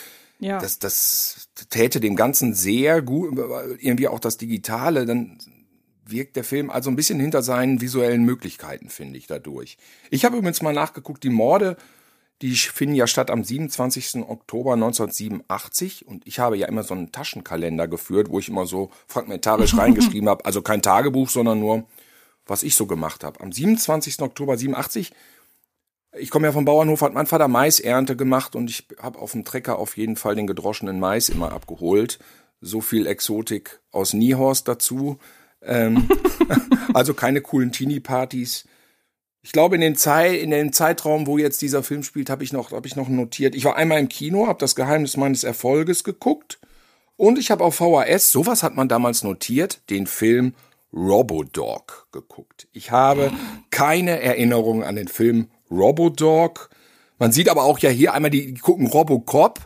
[0.40, 0.58] Ja.
[0.58, 3.38] das, das täte dem Ganzen sehr gut,
[3.80, 5.38] irgendwie auch das Digitale, dann
[6.04, 9.76] wirkt der Film also ein bisschen hinter seinen visuellen Möglichkeiten, finde ich, dadurch.
[10.10, 11.76] Ich habe übrigens mal nachgeguckt, die Morde,
[12.43, 14.22] die finden ja statt am 27.
[14.28, 18.91] Oktober 1987 und ich habe ja immer so einen Taschenkalender geführt, wo ich immer so
[19.07, 21.84] fragmentarisch reingeschrieben habe, also kein Tagebuch, sondern nur,
[22.47, 23.41] was ich so gemacht habe.
[23.41, 24.20] Am 27.
[24.20, 25.12] Oktober 87
[26.16, 29.45] ich komme ja vom Bauernhof, hat mein Vater Maisernte gemacht und ich habe auf dem
[29.45, 32.18] Trecker auf jeden Fall den gedroschenen Mais immer abgeholt.
[32.61, 35.18] So viel Exotik aus Niehorst dazu.
[35.62, 36.09] Ähm,
[36.95, 38.66] also keine coolen Teenie-Partys.
[39.43, 42.53] Ich glaube, in, den Zei in dem Zeitraum, wo jetzt dieser Film spielt, habe ich,
[42.53, 43.55] noch hab ich noch notiert.
[43.55, 46.59] Ich war einmal im Kino, habe das Geheimnis meines Erfolges geguckt
[47.16, 50.55] und ich habe auf VHS, sowas hat man damals notiert, den Film
[50.93, 52.68] Robodog geguckt.
[52.72, 53.32] Ich habe
[53.70, 56.70] keine Erinnerung an den Film Robodog.
[57.18, 59.61] Man sieht aber auch ja hier einmal, die, die gucken Robocop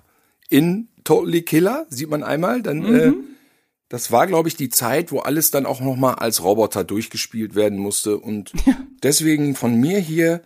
[0.48, 2.62] in Totally Killer, sieht man einmal.
[2.62, 3.12] Dann, äh,
[3.92, 7.54] das war, glaube ich, die Zeit, wo alles dann auch noch mal als Roboter durchgespielt
[7.54, 8.16] werden musste.
[8.16, 8.50] Und
[9.02, 10.40] deswegen von mir hier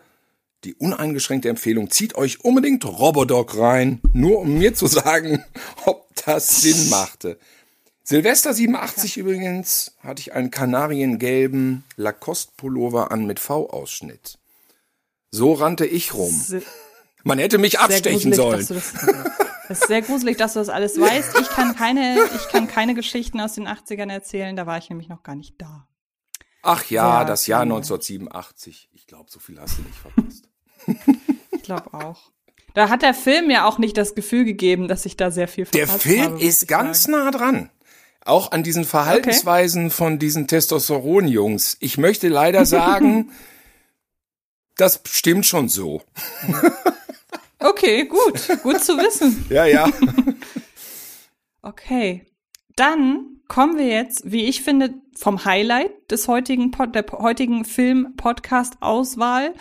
[0.65, 5.45] die uneingeschränkte Empfehlung, zieht euch unbedingt Robodog rein, nur um mir zu sagen,
[5.85, 7.39] ob das Sinn machte.
[8.03, 14.41] Silvester 87 übrigens hatte ich einen kanariengelben Lacoste-Pullover an mit V-Ausschnitt.
[15.31, 16.35] So rannte ich rum.
[17.23, 18.67] Man hätte mich abstechen sollen.
[19.69, 21.41] Das, ist sehr gruselig, dass du das alles weißt.
[21.41, 25.09] Ich kann keine, ich kann keine Geschichten aus den 80ern erzählen, da war ich nämlich
[25.09, 25.87] noch gar nicht da.
[26.63, 27.91] Ach ja, Sehr das Jahr gruselig.
[27.93, 28.91] 1987.
[28.93, 30.49] Ich glaube, so viel hast du nicht verpasst.
[31.53, 32.31] Ich glaube auch.
[32.75, 35.65] Da hat der Film ja auch nicht das Gefühl gegeben, dass ich da sehr viel
[35.65, 37.13] Der verpasst Film habe, ist ganz sagen.
[37.13, 37.71] nah dran.
[38.25, 41.79] Auch an diesen Verhaltensweisen von diesen Testosteron-Jungs.
[41.81, 43.33] Ich möchte leider sagen,
[44.77, 46.03] das stimmt schon so.
[47.69, 48.49] Okay, gut.
[48.63, 49.45] Gut zu wissen.
[49.51, 49.89] Ja, ja.
[51.63, 52.25] Okay.
[52.77, 59.53] Dann kommen wir jetzt, wie ich finde, vom Highlight des heutigen Pod, der heutigen Film-Podcast-Auswahl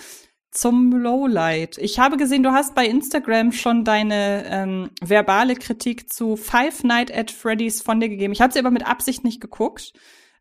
[0.52, 1.80] zum Lowlight.
[1.80, 7.12] Ich habe gesehen, du hast bei Instagram schon deine ähm, verbale Kritik zu Five Night
[7.12, 8.34] at Freddy's von dir gegeben.
[8.34, 9.94] Ich habe sie aber mit Absicht nicht geguckt,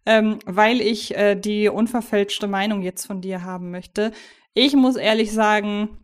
[0.04, 4.12] ähm, weil ich äh, die unverfälschte Meinung jetzt von dir haben möchte.
[4.52, 6.03] Ich muss ehrlich sagen,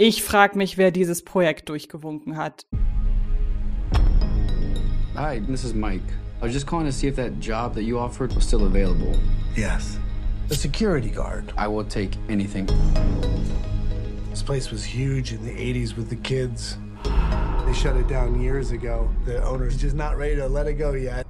[0.00, 2.64] ich frage mich, wer dieses Projekt durchgewunken hat.
[5.16, 6.04] Hi, this is Mike.
[6.40, 9.18] I was just calling to see if that job that you offered was still available.
[9.56, 9.98] Yes.
[10.46, 11.52] The security guard.
[11.56, 12.68] I will take anything.
[14.30, 16.78] This place was huge in the 80s with the kids.
[17.66, 19.10] They shut it down years ago.
[19.24, 21.26] The owner's just not ready to let it go yet.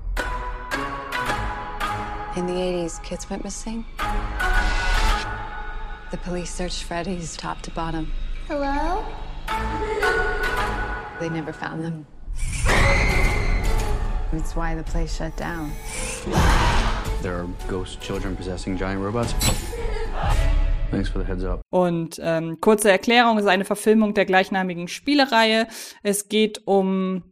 [2.36, 3.86] In the 80s, kids went missing.
[6.10, 8.12] The police searched Freddy's top to bottom.
[8.48, 9.04] Hello?
[11.20, 12.06] They never found them.
[14.32, 15.72] That's why the place shut down.
[17.20, 19.34] There are ghost children possessing giant robots.
[20.90, 21.60] Thanks for the heads up.
[21.68, 25.68] Und ähm, kurze Erklärung, es ist eine Verfilmung der gleichnamigen Spielereihe.
[26.02, 27.24] Es geht um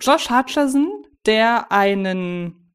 [0.00, 2.72] Josh Hutcherson, der einen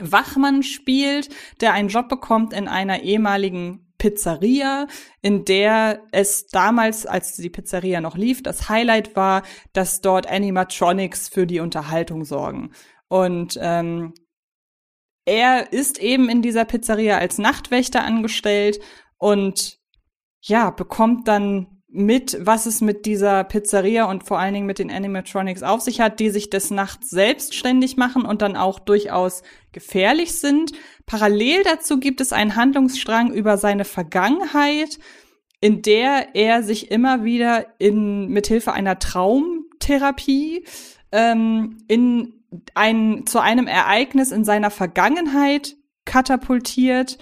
[0.00, 1.28] Wachmann spielt,
[1.60, 4.86] der einen Job bekommt in einer ehemaligen Pizzeria,
[5.22, 9.42] in der es damals, als die Pizzeria noch lief, das Highlight war,
[9.72, 12.72] dass dort Animatronics für die Unterhaltung sorgen.
[13.08, 14.14] Und ähm,
[15.24, 18.80] er ist eben in dieser Pizzeria als Nachtwächter angestellt
[19.18, 19.78] und
[20.42, 24.90] ja, bekommt dann mit, was es mit dieser Pizzeria und vor allen Dingen mit den
[24.90, 30.34] Animatronics auf sich hat, die sich des Nachts selbstständig machen und dann auch durchaus gefährlich
[30.34, 30.72] sind.
[31.06, 34.98] Parallel dazu gibt es einen Handlungsstrang über seine Vergangenheit,
[35.60, 40.64] in der er sich immer wieder in mithilfe einer Traumtherapie
[41.12, 42.44] ähm, in
[42.74, 47.18] ein zu einem Ereignis in seiner Vergangenheit katapultiert,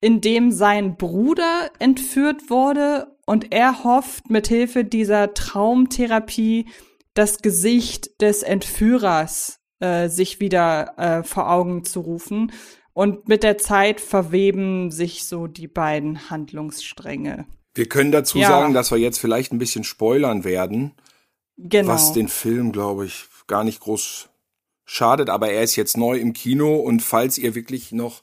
[0.00, 6.66] in dem sein Bruder entführt wurde und er hofft mithilfe dieser Traumtherapie
[7.14, 12.52] das Gesicht des Entführers äh, sich wieder äh, vor Augen zu rufen.
[12.92, 17.46] Und mit der Zeit verweben sich so die beiden Handlungsstränge.
[17.74, 18.48] Wir können dazu ja.
[18.48, 20.92] sagen, dass wir jetzt vielleicht ein bisschen spoilern werden.
[21.56, 21.88] Genau.
[21.92, 24.28] Was den Film, glaube ich, gar nicht groß
[24.84, 28.22] schadet, aber er ist jetzt neu im Kino und falls ihr wirklich noch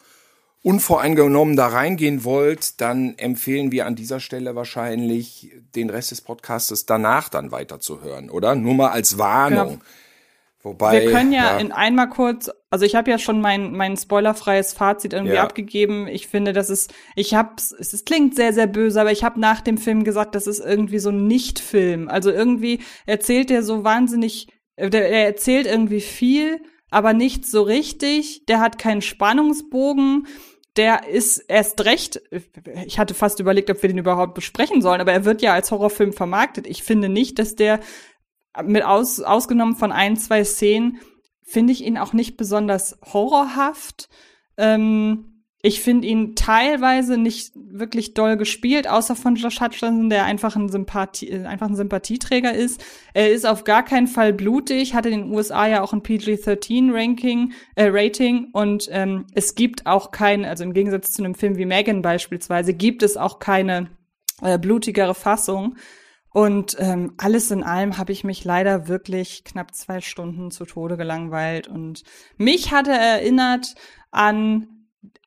[0.64, 6.86] unvoreingenommen da reingehen wollt, dann empfehlen wir an dieser Stelle wahrscheinlich den Rest des Podcastes
[6.86, 8.56] danach dann weiterzuhören, oder?
[8.56, 9.70] Nur mal als Warnung.
[9.70, 9.82] Genau.
[10.68, 13.96] Wobei, wir können ja, ja, in einmal kurz, also ich habe ja schon mein mein
[13.96, 15.44] spoilerfreies Fazit irgendwie ja.
[15.44, 16.08] abgegeben.
[16.08, 19.40] Ich finde, das ist, ich hab's, es, es klingt sehr sehr böse, aber ich habe
[19.40, 22.10] nach dem Film gesagt, das ist irgendwie so ein Nicht-Film.
[22.10, 26.60] Also irgendwie erzählt er so wahnsinnig, er erzählt irgendwie viel,
[26.92, 28.46] aber nicht so richtig.
[28.48, 30.28] Der hat keinen Spannungsbogen
[30.78, 32.22] der ist erst recht,
[32.86, 35.72] ich hatte fast überlegt, ob wir den überhaupt besprechen sollen, aber er wird ja als
[35.72, 36.68] Horrorfilm vermarktet.
[36.68, 37.80] Ich finde nicht, dass der
[38.64, 41.00] mit aus, ausgenommen von ein, zwei Szenen,
[41.44, 44.10] finde ich ihn auch nicht besonders horrorhaft.
[44.58, 50.56] Ähm, ich finde ihn teilweise nicht wirklich doll gespielt, außer von Josh Hutcherson, der einfach
[50.56, 52.84] ein, Sympathie, einfach ein Sympathieträger ist.
[53.14, 57.54] Er ist auf gar keinen Fall blutig, hatte in den USA ja auch ein PG-13-Ranking,
[57.76, 61.66] äh, Rating und ähm, es gibt auch keine, also im Gegensatz zu einem Film wie
[61.66, 63.90] Megan beispielsweise, gibt es auch keine
[64.44, 65.76] äh, blutigere Fassung.
[66.34, 70.98] Und ähm, alles in allem habe ich mich leider wirklich knapp zwei Stunden zu Tode
[70.98, 71.68] gelangweilt.
[71.68, 72.04] Und
[72.38, 73.76] mich hatte erinnert
[74.12, 74.68] an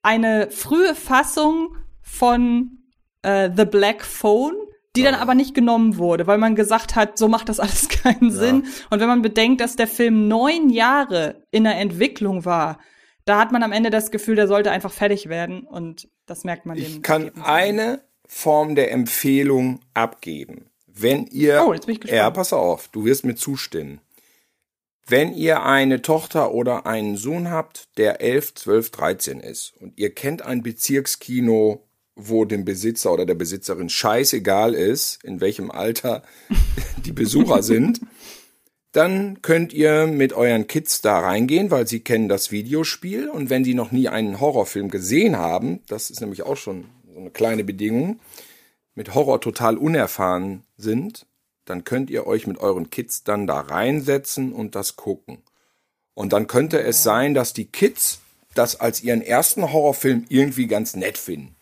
[0.03, 2.79] eine frühe Fassung von
[3.23, 4.55] äh, The Black Phone,
[4.97, 8.31] die dann aber nicht genommen wurde, weil man gesagt hat, so macht das alles keinen
[8.31, 8.37] ja.
[8.37, 8.67] Sinn.
[8.91, 12.79] Und wenn man bedenkt, dass der Film neun Jahre in der Entwicklung war,
[13.25, 16.67] da hat man am Ende das Gefühl, der sollte einfach fertig werden und das merkt
[16.67, 16.77] man.
[16.79, 20.70] Ich kann eine Form der Empfehlung abgeben.
[21.01, 22.19] Wenn ihr, oh, jetzt bin ich gespannt.
[22.19, 24.01] ja, pass auf, du wirst mir zustimmen.
[25.07, 30.15] Wenn ihr eine Tochter oder einen Sohn habt, der 11, 12, 13 ist und ihr
[30.15, 36.23] kennt ein Bezirkskino, wo dem Besitzer oder der Besitzerin scheißegal ist, in welchem Alter
[37.05, 38.01] die Besucher sind,
[38.93, 43.65] dann könnt ihr mit euren Kids da reingehen, weil sie kennen das Videospiel und wenn
[43.65, 47.65] sie noch nie einen Horrorfilm gesehen haben, das ist nämlich auch schon so eine kleine
[47.65, 48.21] Bedingung,
[48.95, 51.26] mit Horror total unerfahren sind,
[51.64, 55.43] dann könnt ihr euch mit euren Kids dann da reinsetzen und das gucken.
[56.14, 58.20] Und dann könnte es sein, dass die Kids
[58.55, 61.57] das als ihren ersten Horrorfilm irgendwie ganz nett finden.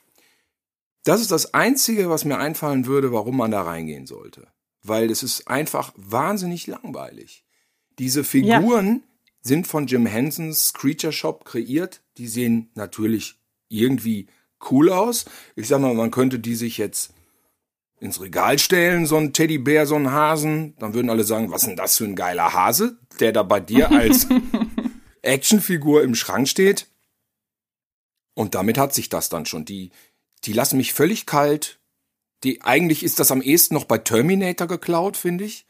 [1.04, 4.48] Das ist das Einzige, was mir einfallen würde, warum man da reingehen sollte.
[4.82, 7.44] Weil es ist einfach wahnsinnig langweilig.
[7.98, 9.28] Diese Figuren ja.
[9.42, 12.02] sind von Jim Hensons Creature Shop kreiert.
[12.16, 13.36] Die sehen natürlich
[13.68, 14.28] irgendwie
[14.70, 15.26] cool aus.
[15.56, 17.12] Ich sag mal, man könnte die sich jetzt
[18.00, 21.68] ins Regal stellen, so ein Teddybär, so ein Hasen, dann würden alle sagen, was ist
[21.68, 24.26] denn das für ein geiler Hase, der da bei dir als
[25.22, 26.86] Actionfigur im Schrank steht.
[28.34, 29.64] Und damit hat sich das dann schon.
[29.64, 29.90] Die,
[30.44, 31.80] die lassen mich völlig kalt.
[32.44, 35.66] Die, eigentlich ist das am ehesten noch bei Terminator geklaut, finde ich.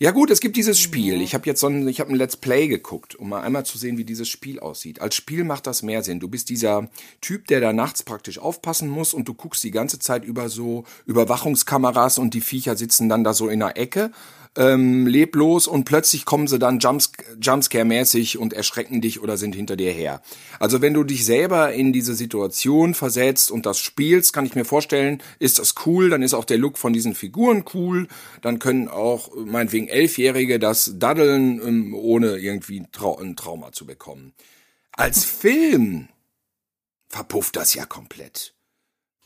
[0.00, 1.22] Ja gut, es gibt dieses Spiel.
[1.22, 3.78] Ich habe jetzt so ein, ich habe ein Let's Play geguckt, um mal einmal zu
[3.78, 5.00] sehen, wie dieses Spiel aussieht.
[5.00, 6.18] Als Spiel macht das mehr Sinn.
[6.18, 6.88] Du bist dieser
[7.20, 10.82] Typ, der da nachts praktisch aufpassen muss und du guckst die ganze Zeit über so
[11.06, 14.10] Überwachungskameras und die Viecher sitzen dann da so in der Ecke
[14.56, 19.92] ähm, leblos und plötzlich kommen sie dann Jumpscare-mäßig und erschrecken dich oder sind hinter dir
[19.92, 20.22] her.
[20.60, 24.64] Also wenn du dich selber in diese Situation versetzt und das spielst, kann ich mir
[24.64, 28.06] vorstellen, ist das cool, dann ist auch der Look von diesen Figuren cool,
[28.42, 34.32] dann können auch meinetwegen Elfjährige das daddeln, ähm, ohne irgendwie Trau ein Trauma zu bekommen.
[34.92, 36.08] Als Film
[37.08, 38.53] verpufft das ja komplett.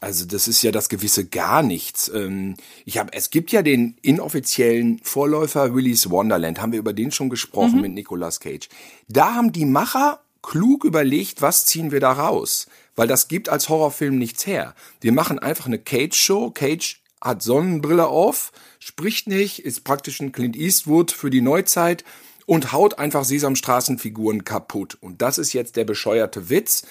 [0.00, 2.08] Also das ist ja das gewisse gar nichts.
[2.14, 6.60] Ähm, ich habe, es gibt ja den inoffiziellen Vorläufer Willy's Wonderland.
[6.60, 7.80] Haben wir über den schon gesprochen mhm.
[7.82, 8.68] mit Nicolas Cage.
[9.08, 12.68] Da haben die Macher klug überlegt, was ziehen wir da raus?
[12.94, 14.74] Weil das gibt als Horrorfilm nichts her.
[15.00, 16.50] Wir machen einfach eine Cage-Show.
[16.50, 22.04] Cage hat Sonnenbrille auf, spricht nicht, ist praktisch ein Clint Eastwood für die Neuzeit
[22.46, 24.96] und haut einfach Sesamstraßenfiguren kaputt.
[25.00, 26.84] Und das ist jetzt der bescheuerte Witz.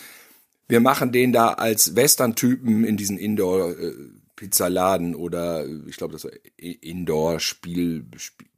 [0.68, 8.06] Wir machen den da als Western-Typen in diesen Indoor-Pizzaladen oder ich glaube, das Indoor-Spiel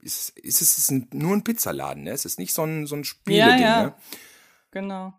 [0.01, 2.12] ist, ist es ist nur ein Pizzaladen, ne?
[2.12, 3.84] Es ist nicht so ein, so ein Spieleding, ja, ja.
[3.84, 3.93] ne?
[4.72, 5.14] Genau.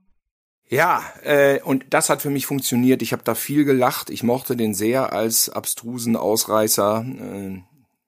[0.71, 3.03] Ja, äh, und das hat für mich funktioniert.
[3.03, 4.09] Ich habe da viel gelacht.
[4.09, 7.61] Ich mochte den sehr als abstrusen Ausreißer äh,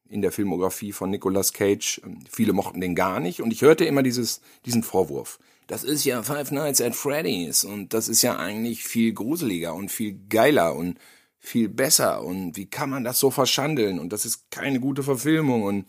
[0.09, 2.01] in der Filmografie von Nicolas Cage.
[2.30, 3.43] Viele mochten den gar nicht.
[3.43, 5.41] Und ich hörte immer dieses, diesen Vorwurf.
[5.67, 9.91] Das ist ja Five Nights at Freddy's und das ist ja eigentlich viel gruseliger und
[9.91, 10.99] viel geiler und
[11.43, 12.23] viel besser.
[12.23, 13.99] Und wie kann man das so verschandeln?
[13.99, 15.65] Und das ist keine gute Verfilmung.
[15.65, 15.87] Und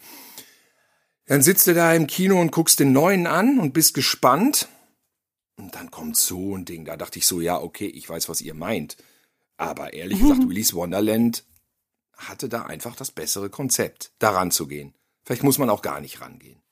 [1.28, 4.68] dann sitzt du da im Kino und guckst den neuen an und bist gespannt.
[5.56, 6.86] Und dann kommt so ein Ding.
[6.86, 8.98] Da dachte ich so, ja, okay, ich weiß, was ihr meint.
[9.58, 11.46] Aber ehrlich gesagt, Willy's Wonderland
[12.18, 14.96] hatte da einfach das bessere Konzept, daran zu gehen.
[15.24, 16.63] Vielleicht muss man auch gar nicht rangehen.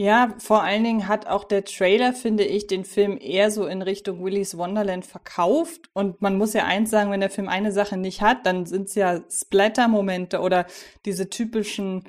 [0.00, 3.82] Ja, vor allen Dingen hat auch der Trailer, finde ich, den Film eher so in
[3.82, 5.90] Richtung Willy's Wonderland verkauft.
[5.92, 8.88] Und man muss ja eins sagen, wenn der Film eine Sache nicht hat, dann sind
[8.88, 10.64] es ja Splatter-Momente oder
[11.04, 12.04] diese typischen,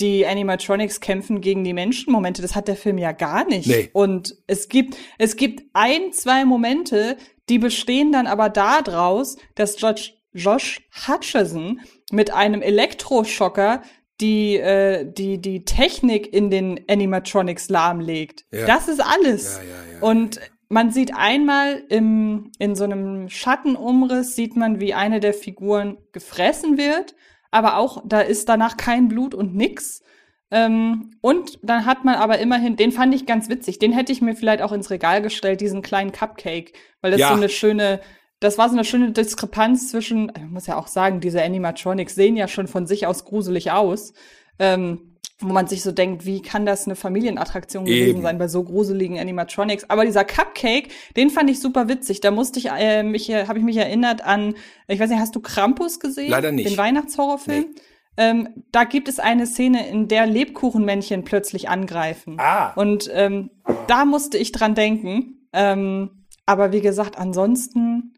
[0.00, 2.40] die Animatronics kämpfen gegen die Menschen-Momente.
[2.40, 3.66] Das hat der Film ja gar nicht.
[3.66, 3.90] Nee.
[3.92, 7.18] Und es gibt, es gibt ein, zwei Momente,
[7.50, 13.82] die bestehen dann aber daraus, dass Josh, Josh Hutcherson mit einem Elektroschocker
[14.22, 18.44] die, äh, die, die Technik in den Animatronics lahmlegt.
[18.52, 18.66] Ja.
[18.66, 19.58] Das ist alles.
[19.58, 25.20] Ja, ja, Und man sieht einmal im, in so einem Schattenumriss, sieht man, wie eine
[25.20, 27.14] der Figuren gefressen wird,
[27.50, 30.02] aber auch, da ist danach kein Blut und nix.
[30.50, 34.22] Ähm, und dann hat man aber immerhin, den fand ich ganz witzig, den hätte ich
[34.22, 38.00] mir vielleicht auch ins Regal gestellt, diesen kleinen Cupcake, weil das so eine schöne,
[38.42, 42.36] das war so eine schöne Diskrepanz zwischen, ich muss ja auch sagen, diese Animatronics sehen
[42.36, 44.12] ja schon von sich aus gruselig aus.
[44.58, 45.08] Ähm,
[45.44, 48.22] wo man sich so denkt, wie kann das eine Familienattraktion gewesen Eben.
[48.22, 49.90] sein bei so gruseligen Animatronics?
[49.90, 52.20] Aber dieser Cupcake, den fand ich super witzig.
[52.20, 54.54] Da musste ich äh, mich, äh, habe ich mich erinnert an,
[54.86, 56.30] ich weiß nicht, hast du Krampus gesehen?
[56.30, 56.70] Leider nicht.
[56.70, 57.74] Den Weihnachtshorrorfilm?
[58.16, 62.36] Ähm, da gibt es eine Szene, in der Lebkuchenmännchen plötzlich angreifen.
[62.38, 62.72] Ah.
[62.74, 63.50] Und ähm,
[63.88, 65.48] da musste ich dran denken.
[65.52, 68.14] Ähm, aber wie gesagt, ansonsten,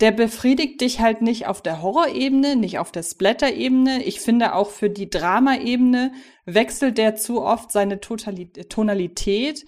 [0.00, 4.04] der befriedigt dich halt nicht auf der Horrorebene, nicht auf der Splatter-Ebene.
[4.04, 6.12] Ich finde auch für die Drama-Ebene
[6.46, 9.66] wechselt der zu oft seine Totali Tonalität.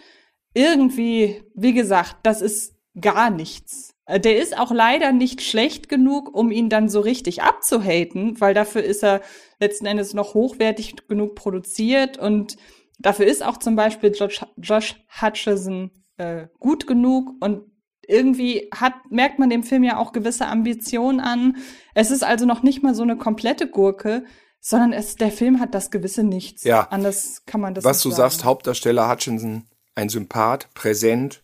[0.55, 3.95] Irgendwie, wie gesagt, das ist gar nichts.
[4.07, 8.55] Äh, Der ist auch leider nicht schlecht genug, um ihn dann so richtig abzuhaten, weil
[8.55, 9.21] dafür ist er
[9.59, 12.57] letzten Endes noch hochwertig genug produziert und
[12.99, 17.70] dafür ist auch zum Beispiel Josh, Josh Hutcherson äh, gut genug und
[18.11, 21.57] irgendwie hat, merkt man dem Film ja auch gewisse Ambitionen an.
[21.95, 24.25] Es ist also noch nicht mal so eine komplette Gurke,
[24.61, 26.65] sondern es, der Film hat das gewisse Nichts.
[26.65, 26.89] Ja.
[26.91, 28.31] Anders kann man das Was du sagen.
[28.31, 31.43] sagst, Hauptdarsteller Hutchinson, ein Sympath, präsent,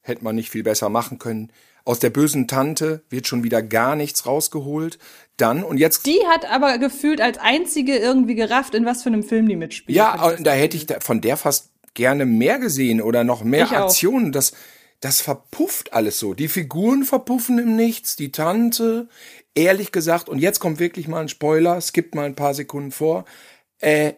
[0.00, 1.52] hätte man nicht viel besser machen können.
[1.84, 4.98] Aus der bösen Tante wird schon wieder gar nichts rausgeholt.
[5.36, 9.24] Dann, und jetzt Die hat aber gefühlt als einzige irgendwie gerafft, in was für einem
[9.24, 9.96] Film die mitspielt.
[9.96, 13.86] Ja, da hätte ich von der fast gerne mehr gesehen oder noch mehr Ich auch.
[13.86, 14.30] Aktionen.
[14.30, 14.52] Das,
[15.02, 16.32] das verpufft alles so.
[16.32, 19.08] Die Figuren verpuffen im Nichts, die Tante,
[19.54, 23.24] ehrlich gesagt, und jetzt kommt wirklich mal ein Spoiler, skippt mal ein paar Sekunden vor.
[23.80, 24.14] Äh,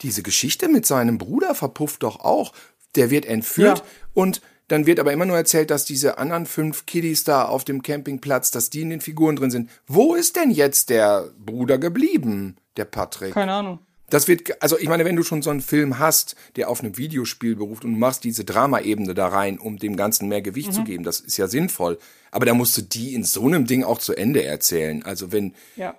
[0.00, 2.52] diese Geschichte mit seinem Bruder verpufft doch auch.
[2.96, 3.84] Der wird entführt Ja.
[4.14, 7.82] und dann wird aber immer nur erzählt, dass diese anderen fünf Kiddies da auf dem
[7.82, 9.68] Campingplatz, dass die in den Figuren drin sind.
[9.86, 13.34] Wo ist denn jetzt der Bruder geblieben, der Patrick?
[13.34, 13.80] Keine Ahnung.
[14.12, 16.98] Das wird, also ich meine, wenn du schon so einen Film hast, der auf einem
[16.98, 20.72] Videospiel beruft und machst diese Dramaebene da rein, um dem Ganzen mehr Gewicht Mhm.
[20.72, 21.98] zu geben, das ist ja sinnvoll.
[22.30, 25.02] Aber da musst du die in so einem Ding auch zu Ende erzählen.
[25.02, 25.94] Also wenn, Ja.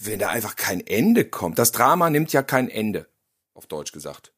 [0.00, 1.58] wenn da einfach kein Ende kommt.
[1.58, 3.06] Das Drama nimmt ja kein Ende,
[3.52, 4.32] auf Deutsch gesagt.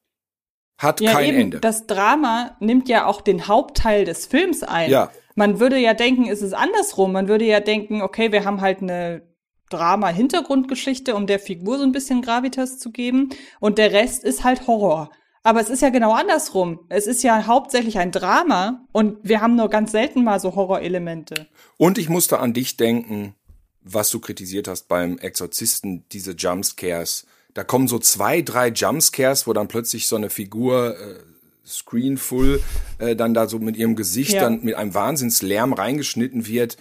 [0.79, 1.41] Hat Ja, kein eben.
[1.43, 1.61] Ende.
[1.61, 4.91] Das Drama nimmt ja auch den Hauptteil des Films ein.
[4.91, 5.13] Ja.
[5.37, 7.13] Man würde ja denken, es ist andersrum.
[7.13, 9.23] Man würde ja denken, okay, wir haben halt eine
[9.71, 13.31] Drama-Hintergrundgeschichte, um der Figur so ein bisschen Gravitas zu geben.
[13.61, 15.11] Und der Rest ist halt Horror.
[15.43, 16.81] Aber es ist ja genau andersrum.
[16.91, 21.47] Es ist ja hauptsächlich ein Drama und wir haben nur ganz selten mal so Horrorelemente.
[21.79, 23.35] Und ich musste an dich denken,
[23.83, 27.27] was du kritisiert hast beim Exorzisten, diese Jumpscares.
[27.55, 31.21] Da kommen so zwei, drei Jumpscares, wo dann plötzlich so eine Figur äh,
[31.67, 32.63] screenfull
[32.99, 34.43] äh, dann da so mit ihrem Gesicht Ja.
[34.43, 36.77] dann mit einem Wahnsinnslärm reingeschnitten wird.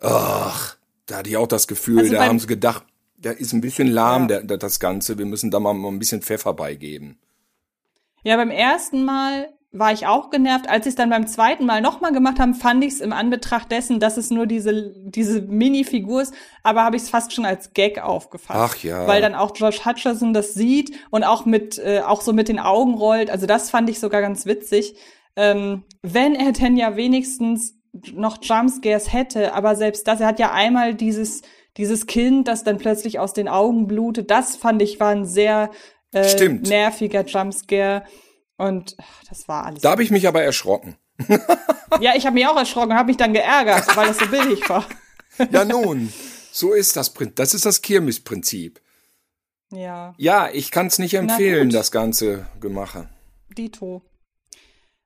[0.00, 0.76] Ach,
[1.12, 2.84] da hatte ich auch das Gefühl, Also da haben sie gedacht,
[3.18, 4.40] da ist ein bisschen lahm, Ja.
[4.40, 5.18] der, das Ganze.
[5.18, 7.18] Wir müssen da mal, mal ein bisschen Pfeffer beigeben.
[8.24, 10.68] Ja, beim ersten Mal war ich auch genervt.
[10.68, 13.70] Als sie es dann beim zweiten Mal nochmal gemacht haben, fand ich es im Anbetracht
[13.70, 17.72] dessen, dass es nur diese, diese Mini-Figur ist, aber habe ich es fast schon als
[17.72, 18.58] Gag aufgefasst.
[18.58, 19.06] Ach ja.
[19.06, 22.58] Weil dann auch Josh Hutcherson das sieht und auch mit, äh, auch so mit den
[22.58, 23.30] Augen rollt.
[23.30, 24.94] Also das fand ich sogar ganz witzig.
[25.36, 27.74] Ähm, wenn er denn ja wenigstens
[28.12, 31.42] noch Jumpscares hätte, aber selbst das, er hat ja einmal dieses,
[31.76, 35.70] dieses Kind, das dann plötzlich aus den Augen blutet, das fand ich war ein sehr
[36.12, 36.68] äh, Stimmt.
[36.68, 38.04] nerviger Jumpscare.
[38.56, 39.82] Und ach, das war alles.
[39.82, 40.96] Da habe ich mich aber erschrocken.
[42.00, 44.86] ja, ich habe mich auch erschrocken, habe mich dann geärgert, weil das so billig war.
[45.50, 46.12] ja nun,
[46.52, 48.80] so ist das Prin- Das ist das Kirmesprinzip.
[49.70, 53.08] Ja, Ja, ich kann es nicht empfehlen, das ganze Gemache.
[53.56, 54.02] Dito.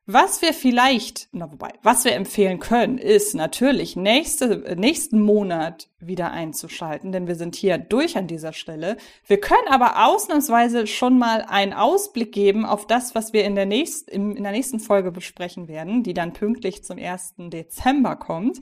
[0.08, 6.30] Was wir vielleicht, na wobei, was wir empfehlen können, ist natürlich nächste, nächsten Monat wieder
[6.30, 8.98] einzuschalten, denn wir sind hier durch an dieser Stelle.
[9.26, 13.66] Wir können aber ausnahmsweise schon mal einen Ausblick geben auf das, was wir in der,
[13.66, 17.34] nächst, in der nächsten Folge besprechen werden, die dann pünktlich zum 1.
[17.38, 18.60] Dezember kommt.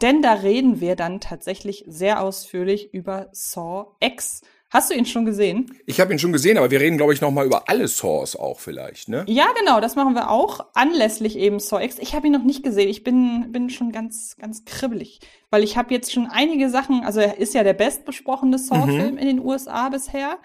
[0.00, 4.42] Denn da reden wir dann tatsächlich sehr ausführlich über Saw X.
[4.74, 5.72] Hast du ihn schon gesehen?
[5.86, 8.34] Ich habe ihn schon gesehen, aber wir reden, glaube ich, noch mal über alle Saws
[8.34, 9.24] auch vielleicht, ne?
[9.28, 11.98] Ja, genau, das machen wir auch anlässlich eben Saw X.
[12.00, 12.88] Ich habe ihn noch nicht gesehen.
[12.88, 15.20] Ich bin bin schon ganz ganz kribbelig,
[15.50, 19.26] weil ich habe jetzt schon einige Sachen, also er ist ja der bestbesprochene Saw-Film in
[19.28, 20.38] den USA bisher.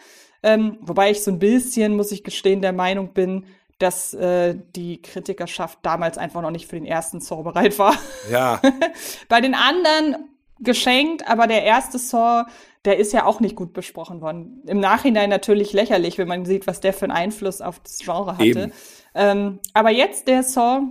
[0.44, 3.46] Ähm, wobei ich so ein bisschen, muss ich gestehen, der Meinung bin,
[3.80, 7.96] dass äh, die Kritikerschaft damals einfach noch nicht für den ersten Saw bereit war.
[8.32, 8.62] Ja,
[9.28, 10.18] Bei den anderen
[10.60, 12.46] geschenkt, aber der erste Saw,
[12.86, 14.64] der ist ja auch nicht gut besprochen worden.
[14.68, 18.38] Im Nachhinein natürlich lächerlich, wenn man sieht, was der für einen Einfluss auf das Genre
[18.38, 18.72] hatte.
[19.16, 20.84] Ähm, aber jetzt der Saw,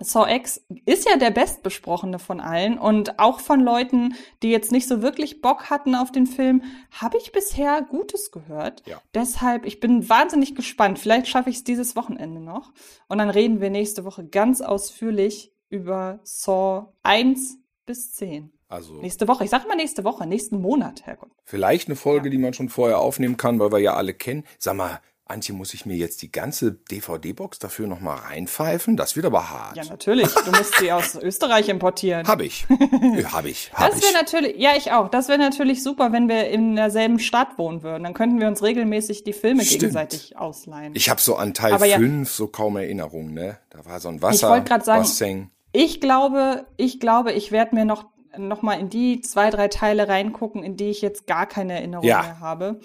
[0.00, 4.86] Saw X ist ja der bestbesprochene von allen und auch von Leuten, die jetzt nicht
[4.86, 6.62] so wirklich Bock hatten auf den Film,
[6.92, 8.82] habe ich bisher Gutes gehört.
[8.86, 9.02] Ja.
[9.14, 11.00] Deshalb, ich bin wahnsinnig gespannt.
[11.00, 12.72] Vielleicht schaffe ich es dieses Wochenende noch.
[13.08, 18.52] Und dann reden wir nächste Woche ganz ausführlich über Saw 1 bis 10.
[18.68, 19.44] also Nächste Woche.
[19.44, 21.30] Ich sag mal nächste Woche, nächsten Monat, Herrgott.
[21.44, 24.44] vielleicht eine Folge, die man schon vorher aufnehmen kann, weil wir ja alle kennen.
[24.58, 25.00] Sag mal,
[25.30, 28.96] Antje, muss ich mir jetzt die ganze DVD-Box dafür noch mal reinpfeifen?
[28.96, 29.76] Das wird aber hart.
[29.76, 30.26] Ja, natürlich.
[30.32, 32.26] Du musst sie aus Österreich importieren.
[32.26, 32.66] Hab ich.
[33.14, 33.70] Ja, hab ich.
[33.74, 34.14] Hab Das wäre ich.
[34.14, 35.10] natürlich, ja, ich auch.
[35.10, 38.04] Das wäre natürlich super, wenn wir in derselben Stadt wohnen würden.
[38.04, 39.80] Dann könnten wir uns regelmäßig die Filme Stimmt.
[39.80, 40.94] gegenseitig ausleihen.
[40.96, 43.58] Ich habe so an Teil Aber ja- 5 so kaum Erinnerungen, ne?
[43.68, 45.50] Da war so ein Ich Wasser, wollte gerade sagen, Bassin.
[45.72, 48.06] ich glaube, ich glaube, ich werde mir noch
[48.38, 52.06] noch mal in die zwei, drei Teile reingucken, in die ich jetzt gar keine Erinnerung
[52.06, 52.22] Ja.
[52.22, 52.80] mehr habe.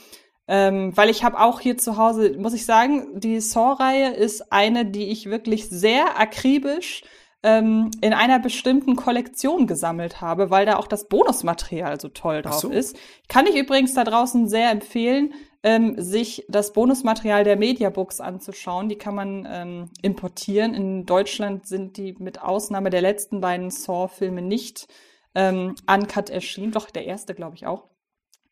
[0.47, 4.85] Ähm, weil ich habe auch hier zu Hause, muss ich sagen, die Saw-Reihe ist eine,
[4.85, 7.03] die ich wirklich sehr akribisch
[7.43, 12.55] ähm, in einer bestimmten Kollektion gesammelt habe, weil da auch das Bonusmaterial so toll drauf
[12.55, 12.69] so.
[12.69, 12.97] ist.
[13.29, 18.89] Kann ich übrigens da draußen sehr empfehlen, ähm, sich das Bonusmaterial der Mediabooks anzuschauen.
[18.89, 20.73] Die kann man ähm, importieren.
[20.73, 24.87] In Deutschland sind die mit Ausnahme der letzten beiden Saw-Filme nicht
[25.35, 26.71] ähm, uncut erschienen.
[26.71, 27.89] Doch, der erste, glaube ich, auch.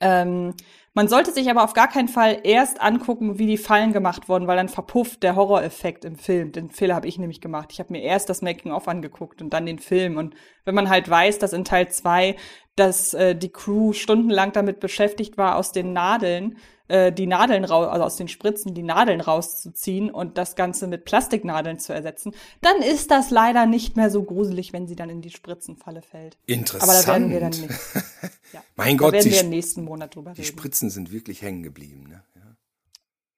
[0.01, 0.55] Ähm,
[0.93, 4.47] man sollte sich aber auf gar keinen Fall erst angucken, wie die Fallen gemacht wurden,
[4.47, 6.51] weil dann verpufft der Horroreffekt im Film.
[6.51, 7.69] Den Fehler habe ich nämlich gemacht.
[7.71, 10.17] Ich habe mir erst das Making-of angeguckt und dann den Film.
[10.17, 12.35] Und wenn man halt weiß, dass in Teil zwei,
[12.75, 16.57] dass äh, die Crew stundenlang damit beschäftigt war, aus den Nadeln
[16.91, 21.05] äh, die Nadeln raus, also aus den Spritzen die Nadeln rauszuziehen und das Ganze mit
[21.05, 25.21] Plastiknadeln zu ersetzen, dann ist das leider nicht mehr so gruselig, wenn sie dann in
[25.21, 26.37] die Spritzenfalle fällt.
[26.47, 26.91] Interessant.
[26.91, 27.69] Aber da werden wir dann nicht.
[28.53, 30.51] Ja, mein da Gott, werden die, wir im nächsten Monat drüber die reden.
[30.51, 32.21] Spritzen sind wirklich hängen geblieben, ne?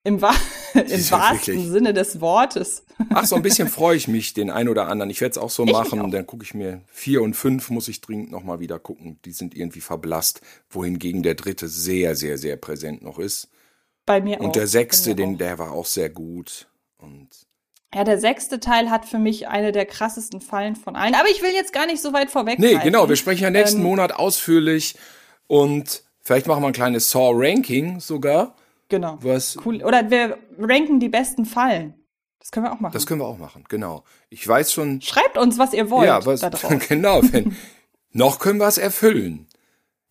[0.05, 0.33] Im, wa
[0.73, 0.81] im
[1.11, 2.83] wahrsten wirklich- Sinne des Wortes.
[3.13, 5.09] Ach, so ein bisschen freue ich mich, den ein oder anderen.
[5.09, 6.01] Ich werde es auch so Ich machen.
[6.01, 6.09] auch.
[6.09, 9.19] Dann gucke ich mir vier und fünf muss ich dringend noch mal wieder gucken.
[9.23, 13.49] Die sind irgendwie verblasst, wohingegen der dritte sehr, sehr, sehr präsent noch ist.
[14.05, 14.45] Bei mir auch.
[14.45, 16.67] Und der sechste, den, der war auch sehr gut.
[16.97, 17.29] Und
[17.95, 21.15] Ja, der sechste Teil hat für mich eine der krassesten Fallen von allen.
[21.15, 22.59] Aber ich will jetzt gar nicht so weit vorweg.
[22.59, 23.07] nee, genau.
[23.07, 24.95] Wir sprechen ja nächsten Ähm, Monat ausführlich
[25.47, 28.55] und vielleicht machen wir ein kleines Saw-Ranking sogar.
[28.93, 29.17] Genau.
[29.21, 29.83] Was, Cool.
[29.83, 31.95] Oder wir ranken die besten Fallen.
[32.37, 32.93] Das können wir auch machen.
[32.93, 34.03] Das können wir auch machen, genau.
[34.29, 35.01] Ich weiß schon.
[35.01, 36.05] Schreibt uns, was ihr wollt.
[36.05, 36.41] Ja, was,
[36.87, 37.23] genau.
[37.23, 37.55] Wenn,
[38.11, 39.47] noch können wir es erfüllen.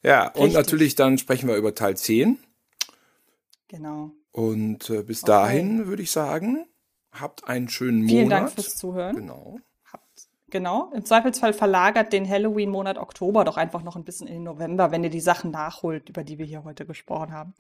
[0.03, 0.55] Ja, und Richtig.
[0.55, 2.39] natürlich dann sprechen wir über Teil 10.
[3.69, 4.11] Genau.
[4.33, 6.67] Und äh, bis dahin würde ich sagen,
[7.13, 8.41] habt einen schönen Vielen Monat.
[8.41, 9.15] Dank fürs Zuhören.
[9.15, 9.61] Genau.
[10.51, 10.91] Genau.
[10.93, 15.05] Im Zweifelsfall verlagert den Halloween-Monat Oktober doch einfach noch ein bisschen in den November, wenn
[15.05, 17.55] ihr die Sachen nachholt, über die wir hier heute gesprochen haben.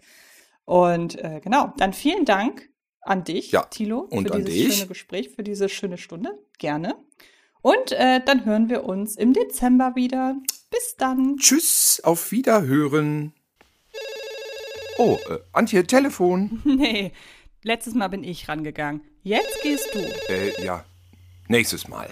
[0.64, 2.68] Und äh, genau, dann vielen Dank
[3.00, 6.38] an dich, Ja, Thilo, und für an dieses schöne Gespräch, für diese schöne Stunde.
[6.58, 6.94] Gerne.
[7.60, 10.36] Und äh, dann hören wir uns im Dezember wieder.
[10.70, 11.36] Bis dann.
[11.36, 13.32] Tschüss, auf Wiederhören.
[14.98, 16.60] Oh, äh, Antje, Telefon.
[16.64, 17.12] Nee,
[17.62, 19.02] letztes Mal bin ich rangegangen.
[19.22, 20.00] Jetzt gehst du.
[20.32, 20.84] Äh, ja,
[21.48, 22.08] Nächstes Mal.